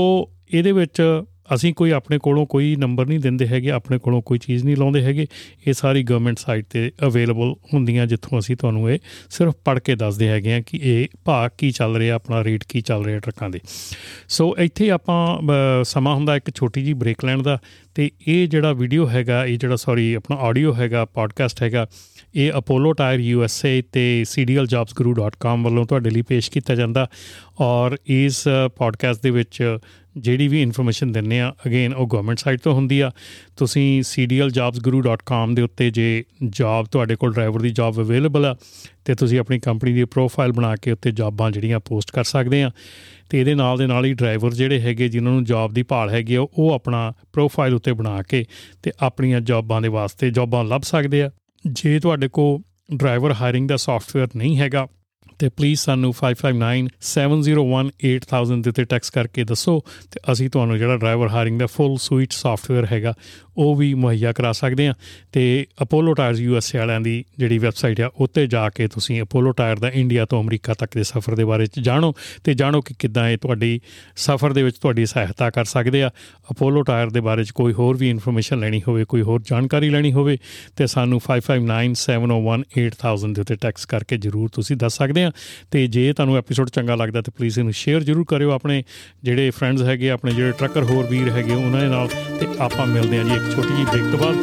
ਇਹਦੇ 0.54 0.72
ਵਿੱਚ 0.72 1.02
ਅਸੀਂ 1.56 1.74
ਕੋਈ 1.74 1.92
ਆਪਣੇ 1.92 2.18
ਕੋਲੋਂ 2.18 2.46
ਕੋਈ 2.46 2.76
ਨੰਬਰ 2.76 3.06
ਨਹੀਂ 3.08 3.20
ਦਿੰਦੇ 3.20 3.48
ਹੈਗੇ, 3.48 3.72
ਆਪਣੇ 3.72 3.98
ਕੋਲੋਂ 3.98 4.22
ਕੋਈ 4.22 4.38
ਚੀਜ਼ 4.38 4.64
ਨਹੀਂ 4.66 4.76
ਲਾਉਂਦੇ 4.78 5.02
ਹੈਗੇ। 5.04 5.26
ਇਹ 5.68 5.74
ਸਾਰੀ 5.74 6.04
ਗਵਰਨਮੈਂਟ 6.04 6.40
ਸਾਈਟ 6.40 6.66
ਤੇ 6.70 6.92
ਅਵੇਲੇਬਲ 7.08 7.54
ਹੁੰਦੀਆਂ 7.74 8.06
ਜਿੱਥੋਂ 8.08 8.40
ਅਸੀਂ 8.40 8.56
ਤੁਹਾਨੂੰ 8.56 8.92
ਇਹ 8.92 9.00
ਸਿਰਫ 9.30 9.56
ਪੜ੍ਹ 9.66 9.80
ਕੇ 9.80 9.96
ਦੱਸਦੇ 9.96 10.28
ਹੈਗੇ 10.28 10.54
ਆ 10.54 10.60
ਕਿ 10.62 10.80
ਇਹ 10.84 11.08
ਭਾਅ 11.26 11.50
ਕੀ 11.58 11.72
ਚੱਲ 11.72 11.96
ਰਿਹਾ, 11.96 12.16
ਆਪਣਾ 12.16 12.44
ਰੇਟ 12.44 12.64
ਕੀ 12.70 12.82
ਚੱਲ 12.82 13.06
ਰਿਹਾ 13.06 13.20
ਟਰੱਕਾਂ 13.20 13.50
ਦੇ। 13.50 13.60
ਸੋ 14.30 14.56
ਇੱਥੇ 14.60 14.90
ਆਪਾਂ 14.92 15.84
ਸਮਾਂ 15.84 16.16
ਹੁੰਦਾ 16.16 16.36
ਇੱਕ 16.36 16.56
ਛੋਟੀ 16.56 16.84
ਜੀ 16.84 16.94
ਬ੍ਰੇਕ 16.94 17.26
ਲੈਣ 17.26 17.42
ਦਾ 17.42 17.60
ਤੇ 17.96 18.10
ਇਹ 18.28 18.48
ਜਿਹੜਾ 18.48 18.74
ਵੀਡੀਓ 18.74 19.08
ਹੈਗਾ, 19.10 19.46
ਇਹ 19.46 19.58
ਜਿਹੜਾ 19.58 19.76
ਸੌਰੀ 19.76 20.14
ਆਪਣਾ 20.14 20.38
ਆਡੀਓ 20.38 20.74
ਹੈਗਾ 20.76 21.06
ਪੋਡਕਾਸਟ 21.06 21.64
ਹੈਗਾ, 21.64 21.88
ਇਹ 22.36 22.52
ਅਪੋਲੋ 22.58 22.92
ਟਾਇਰ 22.94 23.20
ਯੂਐਸਏ 23.20 23.82
ਤੇ 23.92 24.24
cdljobsguru.com 24.30 25.64
ਵੱਲੋਂ 25.64 25.86
ਤੁਹਾਡੇ 25.86 26.10
ਲਈ 26.10 26.22
ਪੇਸ਼ 26.22 26.52
ਕੀਤਾ 26.52 26.76
ਜਾਂਦਾ 26.76 27.08
ਔਰ 27.60 27.98
ਇਸ 28.06 28.44
ਪੋਡਕਾਸਟ 28.76 29.24
ਦੇ 29.24 29.30
ਵਿੱਚ 29.30 29.78
ਜਿਹੜੀ 30.18 30.48
ਵੀ 30.48 30.62
ਇਨਫੋਰਮੇਸ਼ਨ 30.62 31.12
ਦਿੰਨੇ 31.12 31.40
ਆ 31.40 31.54
ਅਗੇਨ 31.66 31.94
ਉਹ 31.94 32.08
ਗਵਰਨਮੈਂਟ 32.08 32.40
ਸਾਈਟ 32.40 32.60
ਤੋਂ 32.60 32.74
ਹੁੰਦੀ 32.74 33.00
ਆ। 33.00 33.12
ਤੁਸੀਂ 33.58 34.02
cdljobsguru.com 34.02 35.54
ਦੇ 35.54 35.62
ਉੱਤੇ 35.62 35.90
ਜੇ 35.90 36.24
ਜੌਬ 36.50 36.86
ਤੁਹਾਡੇ 36.86 37.16
ਕੋਲ 37.16 37.34
ਡਰਾਈਵਰ 37.34 37.62
ਦੀ 37.62 37.70
ਜੌਬ 37.70 38.00
ਅਵੇਲੇਬਲ 38.02 38.46
ਆ, 38.46 38.56
ਤੇ 39.06 39.16
ਤੁਸੀਂ 39.16 39.40
ਆਪਣੀ 39.40 39.60
ਕੰਪਨੀ 39.60 39.94
ਦੀ 39.94 40.06
ਪ੍ਰੋਫਾਈਲ 40.06 40.52
ਬਣਾ 40.52 40.76
ਕੇ 40.76 40.92
ਉੱਤੇ 40.92 41.12
ਜੌਬਾਂ 41.12 41.52
ਜਿਹੜੀਆਂ 41.52 41.80
ਪੋਸਟ 41.80 42.12
ਕਰ 42.12 42.24
ਸਕਦੇ 42.24 42.64
ਆ। 42.64 42.72
ਤੇ 43.30 43.40
ਇਹਦੇ 43.40 43.56
ਨਾਲ 43.56 43.78
ਦੇ 43.78 43.88
ਨਾਲ 43.88 44.06
ਹੀ 44.06 44.14
ਡਰਾਈਵਰ 44.14 44.54
ਜਿਹੜੇ 44.54 44.80
ਹੈਗੇ, 44.80 45.08
ਜਿਨ੍ਹਾਂ 45.08 45.34
ਨੂੰ 45.34 45.44
ਜੌਬ 45.44 45.74
ਦੀ 45.74 45.84
ਭਾਲ 45.84 46.10
ਹੈਗੀ 46.10 46.36
ਆ, 46.36 46.42
ਉਹ 46.42 46.72
ਆਪਣਾ 46.72 47.14
ਪ੍ਰੋਫਾਈਲ 47.34 47.74
ਉੱਤੇ 47.74 47.94
ਬਣਾ 47.94 48.22
ਕੇ 48.22 48.46
ਤੇ 48.84 48.92
ਆਪਣੀਆਂ 49.00 49.42
ਜੌਬਾਂ 49.42 49.82
ਦੇ 49.82 49.88
ਵਾਸਤੇ 49.88 50.32
ਜੌਬਾਂ 50.32 50.64
ਲੱਭ 50.66 50.82
ਸਕਦੇ 50.82 51.24
ਆ। 51.24 51.32
ਜੇ 51.66 52.00
ਤੁਹਾਡੇ 52.00 52.28
ਕੋਲ 52.28 52.60
ਡਰਾਈਵਰ 52.98 53.34
ਹਾਇਰਿੰਗ 53.34 53.70
ਦਾ 53.70 53.78
ਸੌਫਟਵੇਅਰ 53.78 54.28
ਨਹੀਂ 54.36 54.58
ਹੈਗਾ 54.58 54.88
ਤੇ 55.40 55.50
ਪਲੀਜ਼ 55.50 55.80
ਸਾਨੂੰ 55.80 56.14
5597018000 56.14 58.62
ਦੇ 58.62 58.70
ਉੱਤੇ 58.70 58.86
ਟੈਕਸ 58.86 59.10
ਕਰਕੇ 59.10 59.44
ਦੱਸੋ 59.44 59.84
ਤੇ 60.12 60.20
ਅਸੀਂ 60.32 60.50
ਤੁਹਾਨੂੰ 60.50 60.78
ਜਿਹੜਾ 60.78 60.98
ਡਰਾਈਵਰ 60.98 61.28
ਹਾਇਰਿੰਗ 61.28 61.60
ਦਾ 61.60 61.68
ਫੁੱਲ 61.68 61.98
ਸੂਈਟ 61.98 62.32
ਸੌਫਟਵੇਅਰ 62.32 62.88
ਹੈਗਾ 62.92 63.14
ਉਹ 63.58 63.76
ਵੀ 63.76 63.94
ਮੁਹੱਈਆ 63.94 64.32
ਕਰਾ 64.32 64.52
ਸਕਦੇ 64.52 64.88
ਆ 64.88 64.94
ਤੇ 65.32 65.66
ਅਪੋਲੋ 65.82 66.14
ਟਾਇਰਸ 66.14 66.40
ਯੂਐਸਏ 66.40 66.80
ਵਾਲਿਆਂ 66.80 67.02
ਦੀ 67.02 67.26
ਜਿਹੜੀ 67.38 67.58
ਵੈਬਸਾਈਟ 67.58 68.02
ਆ, 68.02 68.12
ਉੱਤੇ 68.16 68.48
ਜਾ 68.48 68.70
ਕੇ 68.70 68.88
ਤੁਸੀਂ 68.88 69.22
ਅਪੋਲੋ 69.22 69.52
ਟਾਇਰ 69.52 69.80
ਦਾ 69.80 69.90
ਇੰਡੀਆ 69.90 70.26
ਤੋਂ 70.26 70.44
ਅਮਰੀਕਾ 70.44 70.74
ਤੱਕ 70.74 70.96
ਦੇ 70.96 71.04
ਸਫ਼ਰ 71.04 71.36
ਦੇ 71.36 71.46
ਬਾਰੇ 71.46 71.66
ਚ 71.66 71.80
ਜਾਣੋ 71.80 72.14
ਤੇ 72.44 72.54
ਜਾਣੋ 72.54 72.82
ਕਿ 72.82 72.94
ਕਿੱਦਾਂ 73.00 73.30
ਇਹ 73.30 73.38
ਤੁਹਾਡੀ 73.38 73.82
ਸਫ਼ਰ 74.16 74.54
ਦੇ 74.54 74.64
ਵਿੱਚ 74.64 74.78
ਤੁਹਾਡੀ 74.78 75.06
ਸਹਾਇਤਾ 75.06 75.50
ਕਰ 75.50 75.66
ਸਕਦੇ 75.66 76.04
ਆ। 76.04 76.12
ਅਪੋਲੋ 76.52 76.82
ਟਾਇਰ 76.82 77.10
ਦੇ 77.10 77.20
ਬਾਰੇ 77.20 77.44
ਚ 77.44 77.52
ਕੋਈ 77.52 77.74
ਹੋਰ 77.74 77.98
ਵੀ 77.98 78.10
ਇਨਫੋਰਮੇਸ਼ਨ 78.10 78.60
ਲੈਣੀ 78.60 78.82
ਹੋਵੇ, 78.88 79.06
ਕੋਈ 79.06 79.22
ਹੋਰ 79.22 79.42
ਜਾਣਕਾਰੀ 79.50 79.90
ਲੈਣੀ 79.90 80.14
ਹੋਵੇ 80.14 80.38
ਤੇ 80.76 80.88
ਸਾਨੂੰ 80.88 81.22
5597018000 81.28 83.34
ਦੇ 83.34 83.42
ਉੱਤੇ 83.42 83.56
ਟੈਕਸ 83.56 83.86
ਕਰਕੇ 83.86 84.18
ਜਰੂਰ 84.18 84.50
ਤੁਸੀਂ 84.50 84.78
ਦੱਸ 84.78 84.98
ਸਕਦੇ 84.98 85.24
ਆ। 85.24 85.32
ਤੇ 85.72 85.88
ਜੇ 85.88 86.14
ਤੁਹਾਨੂੰ 86.14 86.38
ਐਪੀਸੋਡ 86.38 86.70
ਚੰਗਾ 86.70 86.96
ਲੱਗਦਾ 86.96 87.22
ਤੇ 87.22 87.32
ਪਲੀਜ਼ 87.38 87.60
ਇਹਨੂੰ 87.60 87.74
ਸ਼ੇਅਰ 87.74 88.04
ਜਰੂਰ 88.04 88.26
ਕਰਿਓ 88.28 88.52
ਆਪਣੇ 88.52 88.84
ਜਿਹੜੇ 89.24 89.50
ਫਰੈਂਡਸ 89.50 89.82
ਹੈਗੇ, 89.82 90.10
ਆਪਣੇ 90.10 90.32
ਜਿਹੜੇ 90.32 90.52
ਟਰੱਕਰ 90.52 90.84
ਹੋਰ 90.84 91.08
ਵੀਰ 91.08 91.30
ਹੈਗੇ, 91.30 91.52
ਉਹਨਾਂ 91.52 91.82
ਦੇ 91.82 91.88
ਨਾਲ 91.88 92.10
ਤੇ 92.40 92.48
ਆਪਾਂ 92.60 92.88
ਮਿਲਦੇ 92.88 93.18
ਹਾਂ 93.18 93.26
ਜੀ 93.26 93.36
ਇੱਕ 93.36 93.47
ਛੋਟੀ 93.56 93.70
ਜਿਹੀ 93.70 93.86
ਬ੍ਰੇਕ 93.86 94.12
ਤੋਂ 94.12 94.20
ਬਾਅਦ 94.20 94.36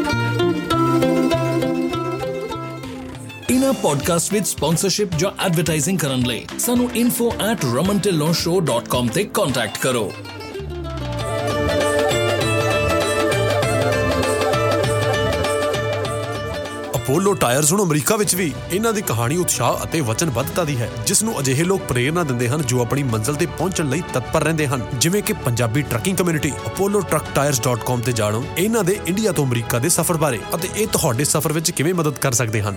ਇਨਾ 3.51 3.73
ਪੋਡਕਾਸਟ 3.73 4.33
ਵਿਦ 4.33 4.45
ਸਪਾਂਸਰਸ਼ਿਪ 4.45 5.09
ਜਾਂ 5.19 5.47
ਐਡਵਰਟਾਈਜ਼ਿੰਗ 5.47 5.99
ਕਰਨ 5.99 6.21
ਲਈ 6.21 6.47
ਸਾਨੂੰ 6.59 6.91
info@romantillonshow.com 6.97 9.09
ਤੇ 9.15 9.25
ਕੰਟੈਕਟ 9.25 9.79
ਕਰੋ 9.79 10.13
ਅਪੋਲੋ 17.05 17.33
ਟਾਇਰਸ 17.35 17.73
ਹੁਣ 17.73 17.83
ਅਮਰੀਕਾ 17.83 18.17
ਵਿੱਚ 18.17 18.35
ਵੀ 18.35 18.53
ਇਹਨਾਂ 18.73 18.93
ਦੀ 18.93 19.03
ਕਹਾਣੀ 19.03 19.37
ਉਤਸ਼ਾਹ 19.37 19.85
ਅਤੇ 19.85 20.01
ਵਚਨਬੱਧਤਾ 20.01 20.65
ਦੀ 20.65 20.77
ਹੈ 20.77 20.89
ਜਿਸ 21.07 21.23
ਨੂੰ 21.23 21.41
ਅਜਿਹੇ 21.41 21.65
ਲੋਕ 21.65 21.81
ਪ੍ਰੇਰਣਾ 21.81 22.23
ਦਿੰਦੇ 22.23 22.49
ਹਨ 22.49 22.63
ਜੋ 22.63 22.81
ਆਪਣੀ 22.81 23.03
ਮੰਜ਼ਿਲ 23.03 23.35
ਤੇ 23.35 23.47
ਪਹੁੰਚਣ 23.47 23.89
ਲਈ 23.89 24.03
ਤਤਪਰ 24.13 24.43
ਰਹਿੰਦੇ 24.43 24.67
ਹਨ। 24.67 24.87
ਜਿਵੇਂ 24.95 25.23
ਕਿ 25.23 25.33
ਪੰਜਾਬੀ 25.33 25.83
ਟਰੱਕਿੰਗ 25.83 26.17
ਕਮਿਊਨਿਟੀ 26.17 26.53
apollo-trucktires.com 26.67 28.01
ਤੇ 28.01 28.13
ਜਾਣੋ। 28.13 28.45
ਇਹਨਾਂ 28.59 28.85
ਦੇ 28.85 28.99
ਇੰਡੀਆ 29.07 29.33
ਤੋਂ 29.33 29.47
ਅਮਰੀਕਾ 29.47 29.79
ਦੇ 29.79 29.89
ਸਫ਼ਰ 29.89 30.17
ਬਾਰੇ 30.17 30.41
ਅਤੇ 30.55 30.69
ਇਹ 30.77 30.87
ਤੁਹਾਡੇ 30.87 31.25
ਸਫ਼ਰ 31.25 31.53
ਵਿੱਚ 31.53 31.71
ਕਿਵੇਂ 31.71 31.95
ਮਦਦ 31.95 32.19
ਕਰ 32.19 32.33
ਸਕਦੇ 32.33 32.63
ਹਨ। 32.63 32.77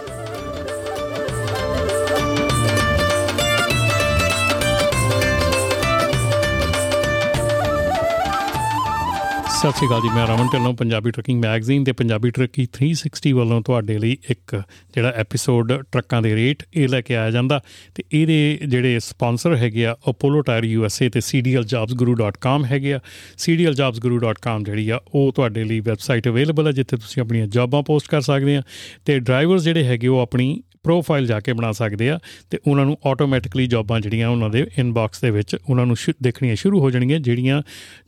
ਸਤਿ 9.61 9.71
ਸ਼੍ਰੀ 9.71 9.87
ਅਕਾਲ 9.87 10.01
ਜੀ, 10.01 10.09
ਮੈਂ 10.15 10.27
ਰਮਨ 10.27 10.47
ਢਿੱਲੋਂ, 10.53 10.73
ਪੰਜਾਬੀ 10.73 11.11
ਟਰੱਕਿੰਗ 11.11 11.41
ਮੈਗਜ਼ੀਨ 11.41 11.83
ਤੇ 11.83 11.91
ਪੰਜਾਬੀ 11.91 12.29
ਟਰੱਕੀ 12.29 12.67
360 12.77 13.31
ਵੱਲੋਂ 13.31 13.61
ਤੁਹਾਡੇ 13.61 13.97
ਲਈ 13.97 14.17
ਇੱਕ 14.29 14.63
ਜਿਹੜਾ 14.95 15.09
ਐਪੀਸੋਡ 15.09 15.73
ਟਰੱਕਾਂ 15.91 16.21
ਦੇ 16.21 16.35
ਰੇਟ 16.35 16.63
ਇਹ 16.73 16.87
ਲੈ 16.87 17.01
ਕੇ 17.01 17.15
ਆਇਆ 17.15 17.31
ਜਾਂਦਾ 17.31 17.61
ਤੇ 17.95 18.03
ਇਹਦੇ 18.11 18.59
ਜਿਹੜੇ 18.67 18.99
ਸਪਾਂਸਰ 18.99 19.55
ਹੈਗੇ 19.55 19.85
ਆ 19.85 19.95
ਅਪੋਲੋ 20.09 20.41
ਟਾਇਰ 20.41 20.63
ਯੂਐਸਏ 20.63 21.09
ਤੇ 21.09 21.19
cdljobsguru.com 21.19 22.65
ਹੈਗੇ 22.65 22.93
ਆ। 22.93 22.99
Cdljobsguru.com 23.45 24.63
ਜਿਹੜੀ 24.63 24.89
ਆ, 24.89 24.99
ਉਹ 25.13 25.31
ਤੁਹਾਡੇ 25.31 25.63
ਲਈ 25.63 25.79
ਵੈਬਸਾਈਟ 25.79 26.27
ਅਵੇਲੇਬਲ 26.27 26.67
ਹੈ 26.67 26.71
ਜਿੱਥੇ 26.71 26.97
ਤੁਸੀਂ 26.97 27.21
ਆਪਣੀਆਂ 27.21 27.47
ਜੌਬਾਂ 27.47 27.83
ਪੋਸਟ 27.83 28.07
ਕਰ 28.07 28.21
ਸਕਦੇ 28.21 28.55
ਆ 28.55 28.61
ਤੇ 29.05 29.19
ਡਰਾਈਵਰਸ 29.19 29.63
ਜਿਹੜੇ 29.63 29.83
ਹੈਗੇ 29.83 30.07
ਉਹ 30.07 30.19
ਆਪਣੀ 30.19 30.63
ਪ੍ਰੋਫਾਈਲ 30.83 31.25
ਜਾ 31.27 31.39
ਕੇ 31.39 31.53
ਬਣਾ 31.53 31.71
ਸਕਦੇ 31.71 32.09
ਆ 32.09 32.19
ਤੇ 32.49 32.57
ਉਹਨਾਂ 32.67 32.85
ਨੂੰ 32.85 32.97
ਆਟੋਮੈਟਿਕਲੀ 33.05 33.67
ਜੌਬਾਂ 33.67 33.99
ਜਿਹੜੀਆਂ 33.99 34.29
ਉਹਨਾਂ 34.29 34.49
ਦੇ 34.49 34.67
ਇਨਬਾਕਸ 34.77 35.21
ਦੇ 35.21 35.31
ਵਿੱਚ 35.31 35.55
ਉਹਨਾਂ 35.69 35.85
ਨੂੰ 35.85 35.95
ਦੇਖਣੀਆਂ 36.23 36.55
ਸ਼ੁਰੂ 36.55 36.79
ਹੋ 36.79 36.91
ਜਾਣਗੀਆਂ, 36.91 37.19
ਜਿਹੜੀਆਂ 37.19 37.61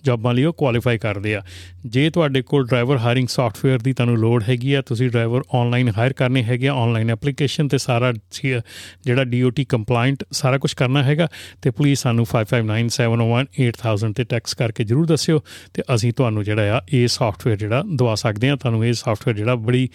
ਜੌਬਾਂ 0.03 0.33
ਲਈ 0.33 0.43
ਉਹ 0.43 0.53
ਕੁਆਲੀਫਾਈ 0.53 0.97
ਕਰਦੇ 0.97 1.35
ਆ। 1.35 1.42
ਜੇ 1.85 2.09
ਤੁਹਾਡੇ 2.09 2.41
ਕੋਲ 2.41 2.65
ਡਰਾਈਵਰ 2.67 2.97
ਹਾਇਰਿੰਗ 2.97 3.27
ਸੌਫਟਵੇਅਰ 3.27 3.79
ਦੀ 3.79 3.93
ਤੁਹਾਨੂੰ 3.93 4.17
ਲੋੜ 4.17 4.43
ਹੈਗੀ 4.49 4.73
ਆ, 4.73 4.81
ਤੁਸੀਂ 4.81 5.09
ਡਰਾਈਵਰ 5.09 5.41
ਆਨਲਾਈਨ 5.53 5.89
ਹਾਇਰ 5.97 6.13
ਕਰਨੇ 6.13 6.43
ਹੈਗੇ 6.43 6.67
ਆ 6.67 6.73
ਆਨਲਾਈਨ 6.73 7.09
ਐਪਲੀਕੇਸ਼ਨ 7.11 7.67
ਤੇ 7.67 7.77
ਸਾਰਾ 7.77 8.11
ਜਿਹੜਾ 8.43 9.23
ਡੀਓਟੀ 9.23 9.65
ਕੰਪਲਾਈਂਟ 9.65 10.23
ਸਾਰਾ 10.31 10.57
ਕੁਝ 10.57 10.73
ਕਰਨਾ 10.73 11.03
ਹੈਗਾ, 11.03 11.27
ਤੇ 11.61 11.69
ਪਲੀਜ਼ 11.71 11.99
ਸਾਨੂੰ 11.99 12.25
5597018000 12.25 14.13
ਤੇ 14.13 14.23
ਟੈਕਸ 14.23 14.53
ਕਰਕੇ 14.53 14.83
ਜਰੂਰ 14.83 15.05
ਦੱਸਿਓ, 15.05 15.41
ਤੇ 15.73 15.83
ਅਸੀਂ 15.95 16.11
ਤੁਹਾਨੂੰ 16.13 16.43
ਜਿਹੜਾ 16.43 16.77
ਆ, 16.77 16.81
ਇਹ 16.93 17.07
ਸੌਫਟਵੇਅਰ 17.07 17.57
ਜਿਹੜਾ 17.57 17.83
ਦਵਾ 17.95 18.15
ਸਕਦੇ 18.15 18.49
ਆ, 18.49 18.55
ਤੁਹਾਨੂੰ 18.55 18.85
ਇਹ 18.85 18.93
ਸੌਫਟਵੇਅਰ 18.93 19.37
ਜਿਹੜਾ 19.37 19.55
ਬੜੀ 19.55 19.89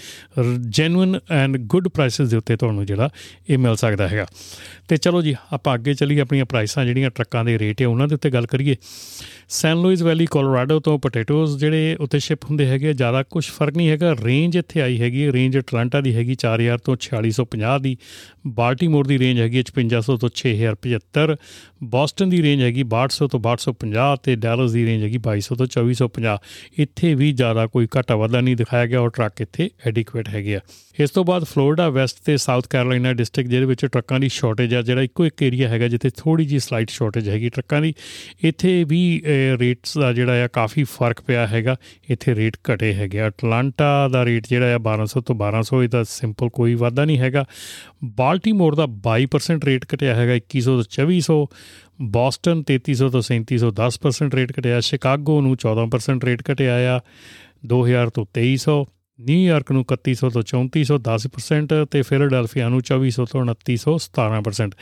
ਜੈਨੂਇਨ 0.71 1.19
ਐਂਡ 1.31 1.57
ਗੁੱਡ 1.67 1.89
ਪ੍ਰਾਈਸਸ 1.89 2.29
ਦੇ 2.29 2.37
ਉੱਤੇ 2.37 2.57
ਤੁਹਾਨੂੰ 2.57 2.87
ਜਿਹੜਾ 2.87 3.09
ਇਹ 3.51 3.59
ਮਿਲ 3.59 3.77
ਸਕਦਾ 3.77 4.09
ਹੈਗਾ। 4.09 4.27
ਤੇ 4.89 4.97
ਚਲੋ 4.97 5.23
ਜੀ, 5.23 5.35
ਆਪਾਂ 5.53 5.75
ਅੱਗੇ 5.75 5.95
ਚੱਲੀਏ, 5.95 6.21
ਆਪਣੀਆਂ 6.21 6.45
ਪ੍ਰਾਈਸਾਂ 6.45 6.85
ਜਿਹੜੀਆਂ 6.85 7.11
ਟਰੱਕਾਂ 7.11 7.45
ਦੇ 7.45 7.59
ਰੇਟ 7.59 7.83
ਹੈ 7.83 7.87
ਉਹਨਾਂ 7.87 8.09
ਦੇ 8.09 8.15
ਉੱਤੇ 8.15 8.31
ਗੱਲ 8.31 8.47
ਕਰੀਏ। 8.47 8.77
ਸੈਨ 9.49 9.81
ਲੂਇਸ 9.83 10.03
ਵੈਲੀ 10.03 10.27
ਕੋਲੋਰਾਡੋ 10.27 10.79
ਤੋਂ 10.81 10.99
ਪੋਟੇਟੋਸ 11.39 11.59
ਜਿਹੜੇ 11.59 11.97
ਉੱਤੇ 12.01 12.19
ਸ਼ਿਪ 12.19 12.45
ਹੁੰਦੇ 12.45 12.67
ਹੈਗੇ 12.67 12.93
ਜ਼ਿਆਦਾ 12.93 13.23
ਕੁਝ 13.23 13.45
ਫ਼ਰਕ 13.47 13.77
ਨਹੀਂ 13.77 13.89
ਹੈਗਾ। 13.89 14.15
ਰੇਂਜ 14.25 14.57
ਇੱਥੇ 14.57 14.81
ਆਈ 14.83 15.01
ਹੈਗੀ 15.01 15.31
ਰੇਂਜ 15.33 15.59
ਅਟਲਾਂਟਾ 15.59 16.01
ਦੀ 16.01 16.15
ਹੈਗੀ 16.15 16.37
4000 16.45 16.79
ਤੋਂ 16.85 16.97
4650 17.05 17.79
ਦੀ। 17.83 17.97
ਬਾਲਟੀਮੋਰ 18.59 19.07
ਦੀ 19.07 19.19
ਰੇਂਜ 19.19 19.41
ਹੈਗੀ 19.41 19.63
5500 19.71 20.17
ਤੋਂ 20.25 20.31
6075 20.41 21.37
ਬੋਸਟਨ 21.95 22.31
ਦੀ 22.31 22.43
ਰੇਂਜ 22.43 22.63
ਹੈਗੀ 22.63 22.85
6200 22.93 23.29
ਤੋਂ 23.35 23.41
6250 23.47 24.17
ਤੇ 24.23 24.37
ਡੈਲਸ 24.45 24.77
ਦੀ 24.79 24.85
ਰੇਂਜ 24.87 25.07
ਹੈਗੀ 25.09 25.23
2200 25.29 25.59
ਤੋਂ 25.63 25.69
2450 25.77 26.37
ਇੱਥੇ 26.87 27.15
ਵੀ 27.23 27.31
ਜ਼ਿਆਦਾ 27.43 27.67
ਕੋਈ 27.77 27.89
ਘਾਟਾ 27.97 28.17
ਵਾਧਾ 28.23 28.41
ਨਹੀਂ 28.41 28.57
ਦਿਖਾਇਆ 28.63 28.93
ਗਿਆ 28.95 29.01
ਔਰ 29.01 29.15
ਟਰੱਕ 29.19 29.43
ਇੱਥੇ 29.47 29.69
ਐਡਿਕੁਏਟ 29.93 30.29
ਹੈਗੇ 30.29 30.57
ਆ। 30.57 30.61
ਇਸ 30.99 31.11
ਤੋਂ 31.17 31.25
ਬਾਅਦ 31.25 31.45
ਫਲੋਰੀਡਾ 31.45 31.89
ਵੈਸਟ 31.97 32.17
ਤੇ 32.27 32.37
ਸਾਊਥ 32.45 32.67
ਕੈਰੋਲਾਈਨਾ 32.71 33.13
ਡਿਸਟ੍ਰਿਕਟ 33.19 33.51
ਜਿਹਦੇ 33.51 33.67
ਵਿੱਚ 33.67 33.85
ਟਰੱਕਾਂ 33.87 34.19
ਦੀ 34.21 34.29
ਸ਼ਾਰਟੇਜ 34.29 34.75
ਆ, 34.75 34.81
ਜਿਹੜਾ 34.83 35.03
ਇੱਕੋ 35.03 35.27
ਇੱਕ 35.27 35.43
ਏਰੀਆ 35.43 35.69
ਹੈਗਾ 35.69 35.89
ਜਿੱਥੇ 35.89 36.11
ਥੋੜੀ 36.17 36.45
ਜੀ 36.47 36.59
ਸਲਾਈਟ 36.59 36.91
ਸ਼ਾਰਟੇਜ 36.91 37.29
ਹੈਗੀ 37.29 37.49
ਟਰੱਕਾਂ 37.49 37.81
ਦੀ। 37.83 37.93
ਇੱਥੇ 38.45 38.73
ਵੀ 38.85 39.03
ਰੇਟਸ 39.61 39.97
ਦਾ 39.99 40.13
ਜਿਹੜਾ 40.13 40.45
ਆ, 40.45 40.49
ਕਾਫੀ 40.53 40.85
ਫ਼ਰਕ 40.89 41.21
ਪਿਆ 41.29 41.47
ਹੈਗਾ। 41.47 41.77
ਇੱਥੇ 42.11 42.35
ਰੇਟ 42.35 42.57
ਘਟੇ 42.73 42.93
ਹੈਗੇ। 42.95 43.27
ਅਟਲਾਂਟਾ 43.27 44.09
ਦਾ 44.09 44.25
ਰੇਟ 44.25 44.47
ਜਿਹੜਾ 44.51 44.75
ਆ 44.75 44.79
1200 44.79 45.21
ਤੋਂ 45.21 45.37
1200 45.37 45.83
ਇਹਦਾ 45.85 46.03
ਸਿੰਪਲ 46.09 46.49
ਕੋਈ 46.51 46.75
ਵਾਧਾ 46.75 47.05
ਨਹੀਂ 47.05 47.19
ਹੈਗਾ। 47.19 47.45
ਬਾਲਟੀਮੋਰ 48.17 48.75
ਦਾ 48.75 48.87
22% 49.09 49.65
ਰੇਟ 49.65 49.87
ਘਟਿਆ 49.95 50.15
ਹੈਗਾ 50.15 50.39
2100 50.49 50.77
ਤੋਂ 50.77 50.85
2400 50.91 51.41
ਬੋਸਟਨ 52.11 52.63
3300 52.69 53.09
ਤੋਂ 53.09 53.23
3700 53.23 53.73
10% 53.81 54.37
ਰੇਟ 54.37 54.53
ਘਟਿਆ। 54.61 54.81
ਸ਼ਿਕਾਗੋ 54.81 55.41
ਨੂੰ 55.41 55.57
14% 55.57 56.25
ਰੇਟ 56.25 56.43
ਘਟਿਆ 56.53 56.77
ਆ 56.97 57.01
2000 57.67 58.09
ਤੋਂ 58.15 58.25
2300 58.35 58.79
ਨਿਊਯਾਰਕ 59.21 59.73
ਨੂੰ 59.73 59.85
3100 59.93 60.31
ਤੋਂ 60.31 60.43
3400 60.43 60.99
10% 61.09 61.85
ਤੇ 61.91 62.03
ਫਿਲਾਡੈਲਫੀਆ 62.03 62.69
ਨੂੰ 62.69 62.81
2400 62.81 63.25
ਤੋਂ 63.31 63.45
2900 63.45 63.95
17% 64.05 64.77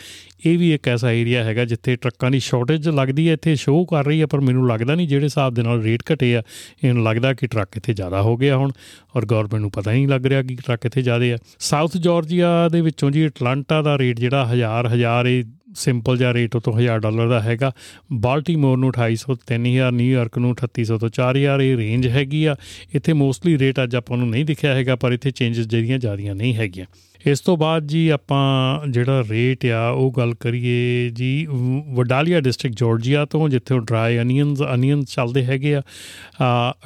ਇਹ 0.46 0.58
ਵੀ 0.58 0.72
ਇੱਕ 0.74 0.88
ਐਸਾ 0.88 1.10
ਏਰੀਆ 1.10 1.44
ਹੈਗਾ 1.44 1.64
ਜਿੱਥੇ 1.64 1.96
ਟਰੱਕਾਂ 1.96 2.30
ਦੀ 2.30 2.40
ਸ਼ਾਰਟੇਜ 2.40 2.88
ਲੱਗਦੀ 2.88 3.28
ਹੈ, 3.28 3.32
ਇੱਥੇ 3.32 3.54
ਸ਼ੋਅ 3.54 3.86
ਕਰ 3.90 4.04
ਰਹੀ 4.04 4.20
ਹੈ, 4.20 4.26
ਪਰ 4.26 4.40
ਮੈਨੂੰ 4.40 4.68
ਲੱਗਦਾ 4.68 4.94
ਨਹੀਂ 4.94 5.08
ਜਿਹੜੇ 5.08 5.24
ਹਿਸਾਬ 5.24 5.54
ਦੇ 5.54 5.62
ਨਾਲ 5.62 5.82
ਰੇਟ 5.82 6.02
ਘਟੇ 6.12 6.36
ਆ, 6.36 6.42
ਇਹਨੂੰ 6.84 7.04
ਲੱਗਦਾ 7.04 7.34
ਕਿ 7.34 7.46
ਟਰੱਕ 7.46 7.76
ਇੱਥੇ 7.76 7.94
ਜ਼ਿਆਦਾ 7.94 8.22
ਹੋ 8.22 8.36
ਗਿਆ 8.36 8.56
ਹੁਣ, 8.56 8.72
ਔਰ 9.16 9.26
ਗਵਰਨਮੈਂਟ 9.26 9.60
ਨੂੰ 9.60 9.70
ਪਤਾ 9.70 9.92
ਨਹੀਂ 9.92 10.08
ਲੱਗ 10.08 10.26
ਰਿਹਾ 10.26 10.42
ਕਿ 10.42 10.54
ਟਰੱਕ 10.54 10.86
ਇੱਥੇ 10.86 11.02
ਜ਼ਿਆਦੇ 11.02 11.32
ਆ। 11.32 11.38
ਸਾਊਥ 11.58 11.96
ਜਾਰਜੀਆ 11.96 12.68
ਦੇ 12.68 12.80
ਵਿੱਚੋਂ 12.80 13.10
ਜੀ 13.10 13.26
ਅਟਲਾਂਟਾ 13.26 13.82
ਦਾ 13.82 13.98
ਰੇਟ 13.98 14.20
ਜਿਹੜਾ 14.20 14.48
1000 14.52 14.86
1000 14.86 15.26
ਇਹ 15.26 15.44
ਸਿੰਪਲ 15.76 16.16
ਜਿਹਾ 16.16 16.34
ਰੇਟ 16.34 16.56
ਉਤੋਂ 16.56 16.72
1000 16.72 16.98
ਡਾਲਰ 16.98 17.28
ਦਾ 17.28 17.40
ਹੈਗਾ। 17.40 17.72
ਬਾਲਟੀਮੋਰ 18.12 18.78
ਨੂੰ 18.78 18.92
2800 18.92 19.36
3000 19.46 19.92
ਨਿਊਯਾਰਕ 19.92 20.38
ਨੂੰ 20.38 20.54
3800 20.54 20.98
ਤੋਂ 20.98 21.08
4000 21.08 21.60
ਇਹ 21.60 21.76
ਰੇਂਜ 21.76 22.06
ਹੈਗੀ 22.06 22.44
ਆ। 22.44 22.56
ਇੱਥੇ 22.94 23.12
ਮੋਸਟਲੀ 23.12 23.58
ਰੇਟ 23.58 23.82
ਅੱਜ 23.82 23.96
ਆਪਾਂ 23.96 24.18
ਨੂੰ 24.18 24.28
ਨਹੀਂ 24.30 24.44
ਦਿਖਿਆ 24.44 24.74
ਹੈਗਾ, 24.74 24.96
ਪਰ 24.96 25.12
ਇੱਥੇ 25.12 25.30
ਚੇਂਜਸ 25.30 25.66
ਜਿਹੜੀਆਂ 25.66 25.98
ਜ਼ਿਆਦੀਆਂ 25.98 26.34
ਨਹੀਂ 26.34 26.54
ਹੈਗੀਆਂ। 26.54 26.86
ਇਸ 27.30 27.40
ਤੋਂ 27.40 27.56
ਬਾਅਦ 27.56 27.86
ਜੀ 27.88 28.08
ਆਪਾਂ 28.08 28.86
ਜਿਹੜਾ 28.88 29.22
ਰੇਟ 29.30 29.64
ਆ, 29.66 29.88
ਉਹ 29.90 30.10
ਗੱਲ 30.16 30.34
ਕਰੀਏ 30.40 31.08
ਜੀ 31.14 31.46
ਵਡਾਲੀਆ 31.94 32.40
ਡਿਸਟ੍ਰਿਕਟ 32.40 32.76
ਜਾਰਜੀਆ 32.78 33.24
ਤੋਂ, 33.24 33.48
ਜਿੱਥੇ 33.48 33.78
ਡਰਾਈ 33.78 34.18
ਅਨੀਅਨਸ 34.18 34.62
ਅਨੀਅਨਸ 34.74 35.14
ਚੱਲਦੇ 35.14 35.44
ਹੈਗੇ 35.44 35.74
ਆ 35.74 35.82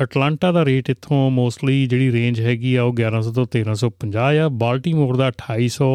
ਅਟਲਾਂਟਾ 0.03 0.53
ਦਾ 0.53 0.65
ਰੇਟ 0.65 0.91
ਇੱਥੋਂ 0.91 1.31
ਮੋਸਟਲੀ 1.31 1.87
ਜਿਹੜੀ 1.87 2.11
ਰੇਂਜ 2.13 2.41
ਹੈਗੀ 2.41 2.75
ਆ, 2.75 2.83
ਉਹ 2.83 2.93
1100 2.95 3.33
ਤੋਂ 3.35 3.47
1350 3.55 4.39
ਆ 4.45 4.49
ਬਾਲਟੀਮੋਰ 4.65 5.17
ਦਾ 5.17 5.31
2800 5.43 5.93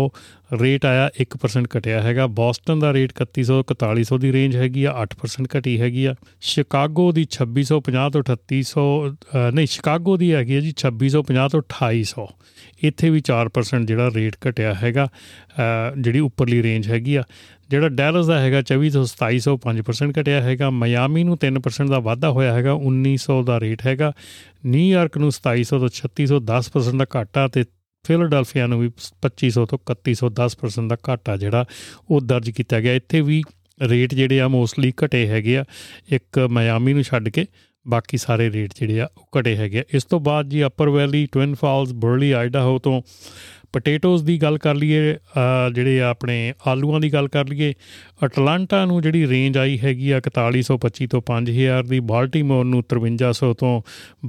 ਰੇਟ 0.61 0.85
ਆਇਆ 0.85 1.09
1% 1.21 1.67
ਘਟਿਆ 1.77 2.01
ਹੈਗਾ 2.01 2.25
ਬੋਸਟਨ 2.39 2.79
ਦਾ 2.79 2.91
ਰੇਟ 2.93 3.11
3100 3.19 3.55
4100 3.73 4.17
ਦੀ 4.21 4.31
ਰੇਂਜ 4.33 4.55
ਹੈਗੀ 4.55 4.83
ਆ 4.83 4.91
8% 5.03 5.47
ਘਟੀ 5.55 5.79
ਹੈਗੀ 5.81 6.05
ਆ 6.05 6.13
ਸ਼ਿਕਾਗੋ 6.49 7.05
ਦੀ 7.11 7.23
2650 7.37 8.09
ਤੋਂ 8.15 8.21
3800 8.27 8.83
ਨਹੀਂ 9.57 9.67
ਸ਼ਿਕਾਗੋ 9.67 10.17
ਦੀ 10.17 10.31
ਹੈਗੀ 10.33 10.55
ਆ 10.55 10.59
ਜੀ 10.67 10.73
2650 10.83 11.47
ਤੋਂ 11.55 11.61
2800 11.73 12.27
ਇੱਥੇ 12.89 13.09
ਵੀ 13.09 13.21
4% 13.27 13.85
ਜਿਹੜਾ 13.87 14.09
ਰੇਟ 14.15 14.34
ਘਟਿਆ 14.47 14.73
ਹੈਗਾ 14.73 15.07
ਜਿਹੜੀ 15.97 16.19
ਉੱਪਰਲੀ 16.19 16.61
ਰੇਂਜ 16.63 16.89
ਹੈਗੀ 16.89 17.15
ਆ, 17.15 17.23
ਜਿਹੜਾ 17.69 17.89
ਡੈਲਸ 17.89 18.25
ਦਾ 18.27 18.39
ਹੈਗਾ 18.39 18.61
24 18.71 18.89
ਤੋਂ 18.93 19.05
2700 19.05 19.55
5% 19.61 20.11
ਘਟਿਆ 20.19 20.41
ਹੈਗਾ 20.41 20.69
ਮਿਆਮੀ 20.79 21.23
ਨੂੰ 21.23 21.37
3% 21.45 21.89
ਦਾ 21.89 21.99
ਵਾਧਾ 22.07 22.29
ਹੋਇਆ 22.31 22.53
ਹੈਗਾ 22.53 22.73
1900 22.83 23.41
ਦਾ 23.45 23.59
ਰੇਟ 23.59 23.85
ਹੈਗਾ 23.85 24.11
ਨਿਊਯਾਰਕ 24.65 25.17
ਨੂੰ 25.17 25.31
2700 25.37 25.79
ਤੋਂ 25.79 25.89
3600 25.99 26.39
10% 26.51 26.97
ਦਾ 26.97 27.05
ਘਾਟਾ 27.15 27.47
ਤੇ 27.47 27.63
ਫਿਲਾਡੈਲਫੀਆ 28.05 28.65
ਨੂੰ 28.67 28.79
ਵੀ 28.79 28.89
2500 29.21 29.65
ਤੋਂ 29.69 29.77
3100 29.91 30.31
10% 30.39 30.89
ਦਾ 30.89 30.97
ਘਾਟਾ 31.09 31.37
ਜਿਹੜਾ 31.43 31.65
ਉਹ 32.09 32.21
ਦਰਜ 32.31 32.49
ਕੀਤਾ 32.57 32.79
ਗਿਆ। 32.81 32.93
ਇੱਥੇ 33.01 33.21
ਵੀ 33.29 33.41
ਰੇਟ 33.81 34.13
ਜਿਹੜੇ 34.13 34.39
ਆ 34.41 34.47
ਮੋਸਟਲੀ 34.47 34.91
ਘਟੇ 35.03 35.25
ਹੈਗੇ 35.27 35.57
ਆ, 35.57 35.63
ਇੱਕ 36.11 36.39
ਮਿਆਮੀ 36.57 36.93
ਨੂੰ 36.93 37.03
ਛੱਡ 37.03 37.29
ਕੇ 37.29 37.45
ਬਾਕੀ 37.85 38.17
ਸਾਰੇ 38.17 38.49
ਰੇਟ 38.51 38.73
ਜਿਹੜੇ 38.79 38.99
ਆ 39.01 39.07
ਉਹ 39.17 39.39
ਘਟੇ 39.39 39.55
ਹੈਗੇ 39.55 39.83
ਇਸ 39.93 40.03
ਤੋਂ 40.11 40.19
ਬਾਅਦ 40.19 40.49
ਜੀ 40.49 40.63
Upper 40.65 40.89
Valley 40.89 41.25
Twin 41.31 41.53
Falls 41.55 41.91
Burley 42.05 42.31
Idaho 42.31 42.77
ਤੋਂ 42.83 43.01
ਪੋਟੇਟੋਸ 43.75 44.21
ਦੀ 44.23 44.37
ਗੱਲ 44.41 44.57
ਕਰ 44.57 44.75
ਲਈਏ 44.75 45.15
ਜਿਹੜੇ 45.75 46.01
ਆਪਣੇ 46.01 46.35
ਆਲੂਆਂ 46.67 46.99
ਦੀ 46.99 47.11
ਗੱਲ 47.13 47.27
ਕਰ 47.27 47.47
ਲਈਏ, 47.47 47.73
ਅਟਲਾਂਟਾ 48.25 48.83
ਨੂੰ 48.85 49.01
ਜਿਹੜੀ 49.01 49.27
ਰੇਂਜ 49.27 49.57
ਆਈ 49.57 49.77
ਹੈਗੀ 49.79 50.11
ਆ 50.11 50.19
4125 50.19 51.07
ਤੋਂ 51.11 51.21
5000 51.29 51.89
ਦੀ, 51.89 51.99
ਬਾਲਟੀਮੋਰ 52.11 52.65
ਨੂੰ 52.65 52.83
5300 52.91 53.49
ਤੋਂ 53.53 53.73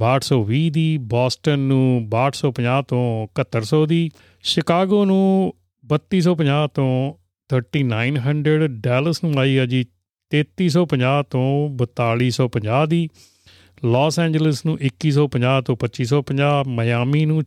6220 0.01 0.63
ਦੀ, 0.71 0.87
ਬੋਸਟਨ 1.13 1.63
ਨੂੰ 1.69 1.85
6250 2.15 2.81
ਤੋਂ 2.87 3.05
7100 3.35 3.79
ਦੀ, 3.87 4.01
ਸ਼ਿਕਾਗੋ 4.43 5.03
ਨੂੰ 5.05 5.23
3250 5.83 6.67
ਤੋਂ 6.73 6.91
3900 7.49 8.67
ਡੈਲਸ 8.83 9.23
ਨੂੰ 9.23 9.33
ਆਈ 9.39 9.57
ਆ 9.57 9.65
ਜੀ 9.65 9.81
3350 10.31 11.15
ਤੋਂ 11.31 11.47
4250 11.81 12.85
ਦੀ, 12.87 13.01
ਲਾਸ 13.85 14.19
ਐਂਜਲਸ 14.19 14.65
ਨੂੰ 14.65 14.77
2150 14.83 15.61
ਤੋਂ 15.65 15.77
2550 15.85 16.53
ਮਿਆਮੀ 16.75 17.25
ਨੂੰ 17.25 17.43